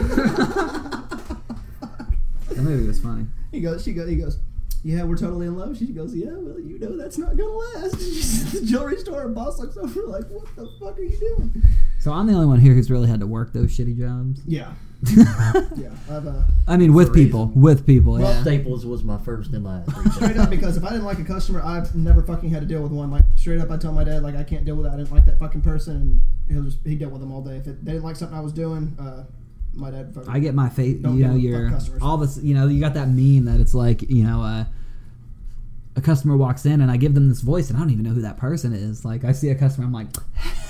[2.49, 3.27] That movie was funny.
[3.53, 4.39] He goes, she goes, he goes,
[4.83, 5.77] yeah, we're totally in love.
[5.79, 7.99] She goes, yeah, well, you know that's not gonna last.
[8.01, 11.17] She's at the jewelry store, and boss looks over like, what the fuck are you
[11.19, 11.63] doing?
[12.01, 14.41] So I'm the only one here who's really had to work those shitty jobs.
[14.47, 14.73] Yeah,
[15.17, 15.91] yeah.
[16.11, 17.63] I've uh, I mean, with people, reason.
[17.63, 18.43] with people, yeah.
[18.43, 19.91] Staples was my first and last.
[20.15, 22.83] straight up because if I didn't like a customer, I've never fucking had to deal
[22.83, 23.11] with one.
[23.11, 24.95] Like straight up, I tell my dad like I can't deal with that.
[24.95, 26.21] I didn't like that fucking person, and
[26.51, 27.57] he'll just he dealt with them all day.
[27.57, 29.25] If it, they didn't like something I was doing, uh,
[29.73, 30.13] my dad.
[30.15, 30.97] Fucking, I get my face.
[30.97, 32.37] You know, deal with you're all this.
[32.43, 34.65] You know, you got that meme that it's like, you know, uh,
[35.97, 38.13] a customer walks in and I give them this voice and I don't even know
[38.13, 39.05] who that person is.
[39.05, 40.07] Like, I see a customer, I'm like,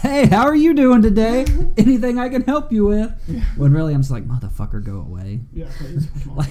[0.01, 1.45] "Hey, how are you doing today?
[1.77, 3.11] Anything I can help you with?"
[3.57, 6.09] When really, I'm just like, "Motherfucker, go away." Yeah, please.
[6.35, 6.51] Like,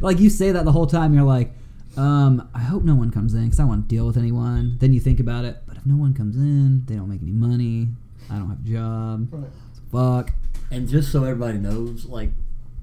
[0.00, 1.14] like you say that the whole time.
[1.14, 1.52] You're like,
[1.96, 4.92] um, "I hope no one comes in because I want to deal with anyone." Then
[4.92, 7.88] you think about it, but if no one comes in, they don't make any money.
[8.30, 9.28] I don't have a job.
[9.32, 9.50] Right.
[9.92, 10.32] Fuck.
[10.70, 12.30] And just so everybody knows, like,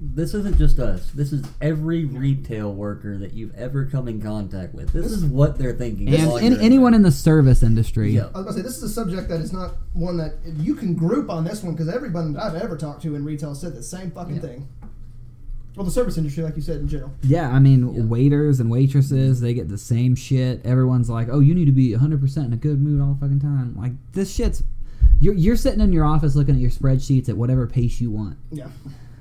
[0.00, 1.10] this isn't just us.
[1.12, 4.92] This is every retail worker that you've ever come in contact with.
[4.92, 6.12] This is what they're thinking.
[6.14, 8.12] And while any, anyone in the service industry.
[8.12, 8.28] Yeah.
[8.34, 10.94] I was gonna say this is a subject that is not one that you can
[10.94, 13.82] group on this one because everybody that I've ever talked to in retail said the
[13.82, 14.40] same fucking Yeah.
[14.42, 14.68] thing.
[15.76, 17.12] Well, the service industry, like you said, in general.
[17.22, 18.04] Yeah, I mean, Yeah.
[18.04, 20.64] waiters and waitresses, they get the same shit.
[20.64, 23.40] Everyone's like, oh, you need to be 100% in a good mood all the fucking
[23.40, 23.74] time.
[23.78, 24.62] Like, this shit's.
[25.20, 28.36] You're, you're sitting in your office looking at your spreadsheets at whatever pace you want.
[28.50, 28.68] Yeah.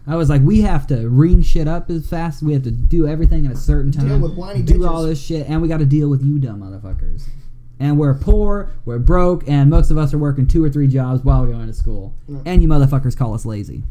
[0.07, 2.43] I was like, we have to ring shit up as fast.
[2.43, 4.07] We have to do everything at a certain time.
[4.07, 6.61] Deal with whiny do all this shit, and we got to deal with you dumb
[6.61, 7.23] motherfuckers.
[7.79, 11.23] And we're poor, we're broke, and most of us are working two or three jobs
[11.23, 12.13] while we're going to school.
[12.27, 12.39] Yeah.
[12.45, 13.83] And you motherfuckers call us lazy.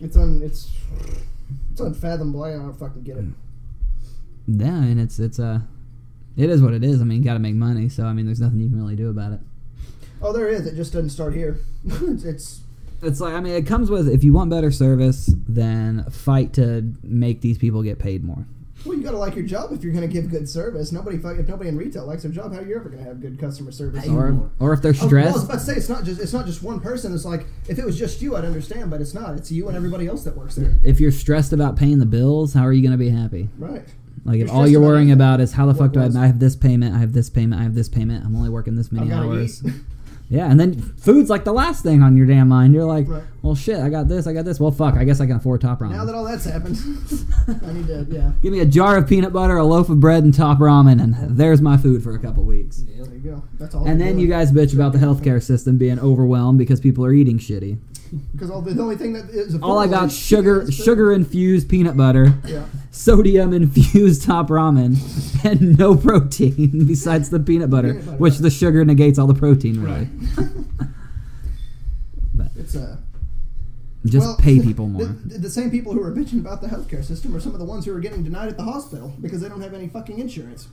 [0.00, 0.72] It's un it's
[1.70, 2.42] it's unfathomable.
[2.42, 3.24] I don't fucking get it.
[4.48, 5.60] Yeah, and it's it's uh,
[6.36, 7.00] it is what it is.
[7.00, 8.96] I mean, you got to make money, so I mean, there's nothing you can really
[8.96, 9.40] do about it.
[10.20, 10.66] Oh, there is.
[10.66, 11.60] It just doesn't start here.
[11.84, 12.60] it's,
[13.02, 16.92] it's like I mean, it comes with if you want better service, then fight to
[17.02, 18.46] make these people get paid more.
[18.84, 20.92] well, you gotta like your job if you're gonna give good service.
[20.92, 23.38] Nobody if nobody in retail likes their job, how are you ever gonna have good
[23.38, 24.04] customer service?
[24.08, 26.20] Oh, Or or if they're oh, well, I was about to say it's not just
[26.20, 27.12] it's not just one person.
[27.14, 29.34] It's like if it was just you, I'd understand, but it's not.
[29.36, 30.78] It's you and everybody else that works there.
[30.84, 33.48] if you're stressed about paying the bills, how are you going to be happy?
[33.58, 33.84] Right.
[34.24, 36.38] Like if You're all you're worrying about is how the fuck do I, I have
[36.38, 38.24] this payment, I have this payment, I have this payment.
[38.24, 39.62] I'm only working this many hours.
[40.32, 42.72] Yeah, and then food's like the last thing on your damn mind.
[42.72, 43.22] You're like, Right.
[43.42, 44.58] well, shit, I got this, I got this.
[44.58, 45.90] Well, fuck, I guess I can afford top ramen.
[45.90, 46.78] Now that all that's happened,
[47.66, 48.06] I need to.
[48.08, 48.32] Yeah.
[48.40, 51.36] Give me a jar of peanut butter, a loaf of bread, and top ramen, and
[51.36, 52.82] there's my food for a couple weeks.
[52.88, 53.44] Yeah, There you go.
[53.58, 53.86] That's all.
[53.86, 57.38] And then you guys bitch about the healthcare system being overwhelmed because people are eating
[57.38, 57.76] shitty.
[58.32, 61.68] Because all the, the only thing that is All I got is sugar, sugar infused
[61.68, 62.66] peanut butter, Yeah.
[62.90, 64.96] sodium infused top ramen,
[65.44, 68.42] and no protein besides the peanut butter, Peanut butter, which right.
[68.42, 69.82] the sugar negates all the protein.
[69.82, 70.08] Really,
[72.56, 72.96] It's uh.
[74.06, 75.04] just well, pay people more.
[75.06, 77.84] the same people who are bitching about the healthcare system are some of the ones
[77.86, 80.68] who are getting denied at the hospital because they don't have any fucking insurance.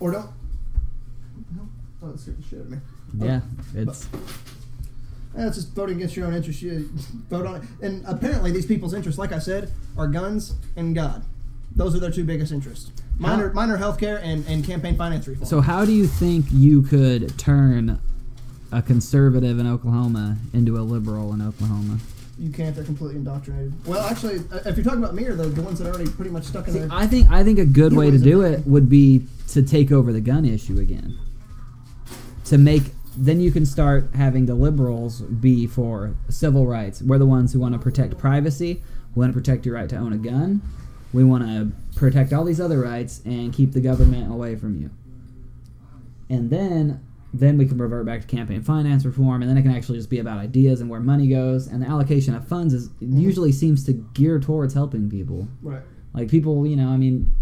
[0.00, 0.26] Or don't.
[2.02, 2.78] Oh, that scared the shit out of me.
[3.18, 3.40] Yeah,
[3.74, 4.18] it's Eh,
[5.34, 6.62] it's just voting against your own interest.
[6.62, 6.88] You
[7.30, 7.62] vote on it.
[7.80, 11.24] And apparently, these people's interests, like I said, are guns and God.
[11.74, 12.90] Those are their two biggest interests.
[13.18, 15.46] Mine How- are, mine are healthcare and, and campaign finance reform.
[15.46, 15.60] so.
[15.60, 17.98] How do you think you could turn
[18.70, 21.98] a conservative in Oklahoma into a liberal in Oklahoma?
[22.38, 22.74] you can't.
[22.74, 23.72] They're completely indoctrinated.
[23.86, 26.10] Well, actually, uh, if you're talking about me or the, the ones that are already
[26.10, 26.88] pretty much stuck in See, there.
[26.90, 30.12] I think I think a good way to do it would be to take over
[30.12, 31.16] the gun issue again.
[32.46, 32.82] To make
[33.16, 37.02] then you can start having the liberals be for civil rights.
[37.02, 38.82] We're the ones who want to protect privacy.
[39.14, 40.62] We want to protect your right to own a gun.
[41.12, 44.90] We want to protect all these other rights and keep the government away from you.
[46.30, 47.04] And then
[47.34, 50.10] then we can revert back to campaign finance reform and then it can actually just
[50.10, 53.86] be about ideas and where money goes and the allocation of funds is usually seems
[53.86, 55.48] to gear towards helping people.
[55.62, 55.80] right.
[56.12, 57.32] Like people, you know, I mean,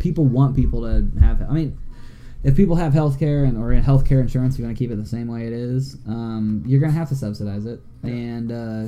[0.00, 1.42] people want people to have.
[1.42, 1.78] I mean,
[2.46, 4.96] if people have health care and or health care insurance, you're going to keep it
[4.96, 5.96] the same way it is.
[6.06, 8.84] Um, you're going to have to subsidize it, and uh,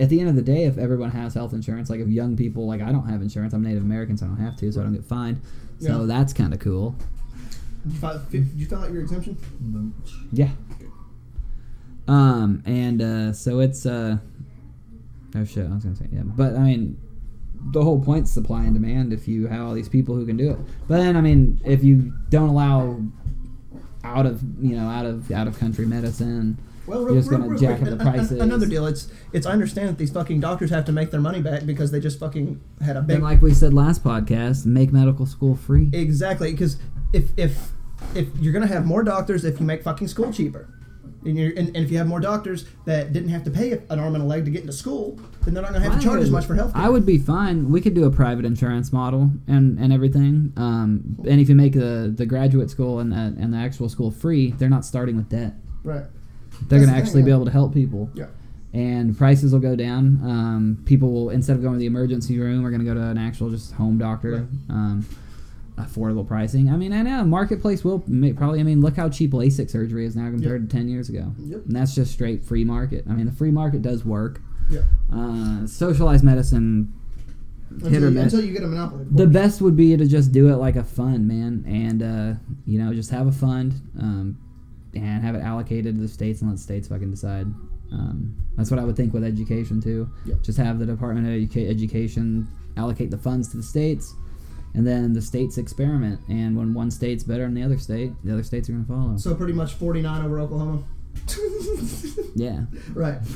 [0.00, 2.66] at the end of the day, if everyone has health insurance, like if young people,
[2.68, 4.84] like I don't have insurance, I'm Native American, so I don't have to, so I
[4.84, 5.40] don't get fined.
[5.80, 6.06] So Yeah.
[6.06, 6.94] that's kind of cool.
[7.84, 9.36] Did you, file, did you fill out your exemption?
[10.32, 10.50] Yeah.
[12.06, 14.18] Um, and uh, so it's uh,
[15.34, 16.98] oh shit, I was gonna say yeah, but I mean,
[17.72, 19.12] the whole point's supply and demand.
[19.12, 21.82] If you have all these people who can do it, but then I mean, if
[21.84, 23.00] you don't allow
[24.04, 26.56] out of you know out of out of country medicine,
[26.86, 28.40] Well, You're just gonna jack up the prices.
[28.40, 28.86] Another deal.
[28.86, 29.46] It's it's.
[29.46, 32.18] I understand that these fucking doctors have to make their money back because they just
[32.18, 33.16] fucking had a big.
[33.16, 35.90] then like we said last podcast, make medical school free.
[35.92, 36.78] exactly, because
[37.12, 37.72] if if
[38.14, 40.68] if you're gonna have more doctors if you make fucking school cheaper.
[41.24, 43.98] And, you're, and, and if you have more doctors that didn't have to pay an
[43.98, 46.04] arm and a leg to get into school, then they're not going to have to
[46.04, 46.72] charge as much for health.
[46.74, 47.70] I would be fine.
[47.70, 50.52] We could do a private insurance model and, and everything.
[50.56, 54.10] Um, and if you make the, the graduate school and the, and the actual school
[54.10, 55.54] free, they're not starting with debt.
[55.82, 56.04] Right.
[56.68, 57.36] They're going to the thing, actually be yeah.
[57.36, 58.10] able to help people.
[58.14, 58.26] Yeah.
[58.72, 60.20] And prices will go down.
[60.22, 63.02] Um, people will instead of going to the emergency room, are going to go to
[63.02, 64.32] an actual just home doctor.
[64.32, 64.48] Right.
[64.68, 65.06] Um,
[65.78, 66.70] affordable pricing.
[66.70, 68.60] I mean, I know marketplace will probably.
[68.60, 71.32] I mean, look how cheap LASIK surgery is now compared to ten years ago.
[71.38, 71.66] Yep.
[71.66, 73.04] And that's just straight free market.
[73.08, 74.40] I mean, the free market does work.
[74.70, 74.80] Yeah.
[75.12, 76.92] Uh, socialized medicine
[77.70, 78.32] hit Until, or miss.
[78.32, 79.06] until you get a monopoly.
[79.10, 82.78] The best would be to just do it like a fund, man, and uh, you
[82.78, 84.38] know, just have a fund um,
[84.94, 87.46] and have it allocated to the states and let states fucking decide.
[87.90, 90.10] Um, that's what I would think with education too.
[90.26, 90.34] Yeah.
[90.42, 94.14] Just have the Department of Educa- Education allocate the funds to the states,
[94.74, 96.20] and then the states experiment.
[96.28, 98.92] And when one state's better than the other state, the other states are going to
[98.92, 99.16] follow.
[99.16, 100.82] So pretty much 49 over Oklahoma.
[102.34, 102.62] yeah.
[102.94, 103.18] right.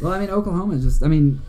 [0.00, 1.02] Well, I mean, Oklahoma is just.
[1.02, 1.42] I mean,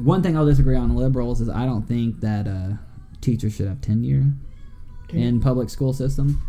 [0.00, 2.74] one thing I'll disagree on liberals is I don't think that uh,
[3.20, 4.22] teachers should have tenure
[5.12, 6.40] in public school system.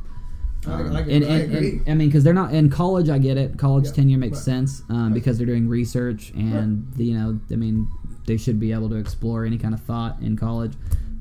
[0.68, 1.70] I, Um, I, and, I and- agree.
[1.72, 3.10] and- I mean, because they're not in college.
[3.10, 3.58] I get it.
[3.58, 4.44] College Yeah, tenure makes right.
[4.46, 7.88] sense um, because they're doing research, and the, you know, I mean,
[8.30, 10.74] they should be able to explore any kind of thought in college.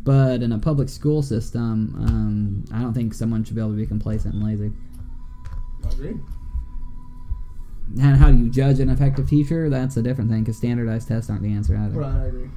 [0.05, 3.77] But in a public school system, um, I don't think someone should be able to
[3.77, 4.71] be complacent and lazy.
[5.85, 6.15] I agree.
[8.01, 9.71] And how do you judge an effective teacher?
[9.71, 11.99] That's a different thing because standardized tests aren't the answer either.
[11.99, 12.51] Right, I agree.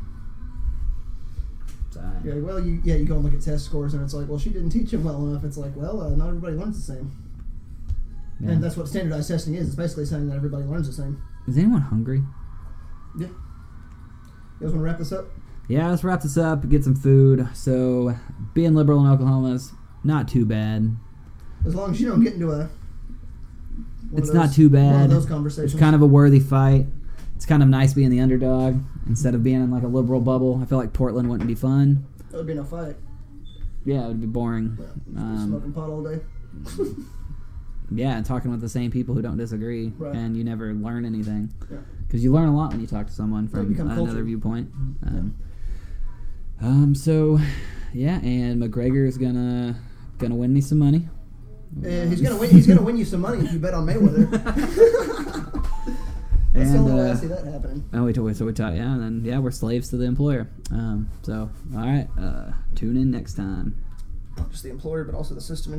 [1.91, 4.28] So, Yeah, well, you yeah, you go and look at test scores, and it's like,
[4.28, 5.45] well, she didn't teach him well enough.
[5.45, 7.12] It's like, well, uh, not everybody learns the same,
[8.41, 8.52] yeah.
[8.52, 9.68] and that's what standardized testing is.
[9.68, 11.22] It's basically saying that everybody learns the same.
[11.47, 12.24] Is anyone hungry?
[13.18, 13.28] Yeah.
[14.62, 15.26] You guys want to wrap this up?
[15.68, 16.70] Yeah, let's wrap this up.
[16.70, 17.47] Get some food.
[17.55, 18.16] So,
[18.53, 19.72] being liberal in Oklahoma is
[20.03, 20.95] not too bad.
[21.66, 22.70] As long as you don't get into a.
[24.14, 25.10] It's of not those- too bad.
[25.10, 25.73] those conversations.
[25.73, 26.85] It's kind of a worthy fight.
[27.35, 30.60] It's kind of nice being the underdog instead of being in like a liberal bubble.
[30.61, 32.06] I feel like Portland wouldn't be fun.
[32.30, 32.98] That would be no fight.
[33.84, 34.77] Yeah, it would be boring.
[34.80, 36.19] Yeah, Um, smoking pot all day.
[37.94, 40.15] Yeah, and talking with the same people who don't disagree, Right.
[40.15, 41.80] and you never learn anything Yeah.
[42.11, 44.25] Because you learn a lot when you talk to someone from another cultured.
[44.25, 44.69] viewpoint.
[45.07, 45.33] Um,
[46.59, 47.39] um, so
[47.93, 49.79] yeah, and McGregor is gonna
[50.17, 51.07] gonna win me some money.
[51.79, 52.49] Uh, he's gonna win.
[52.49, 54.29] He's gonna win you some money if you bet on Mayweather.
[56.53, 57.89] That's the And, only way I uh, see that happening.
[57.93, 60.49] Oh, we told so we taught yeah, and then yeah, we're slaves to the employer.
[60.69, 63.81] Um, so all right, uh, tune in next time.
[64.35, 65.69] Not just the employer, but also the system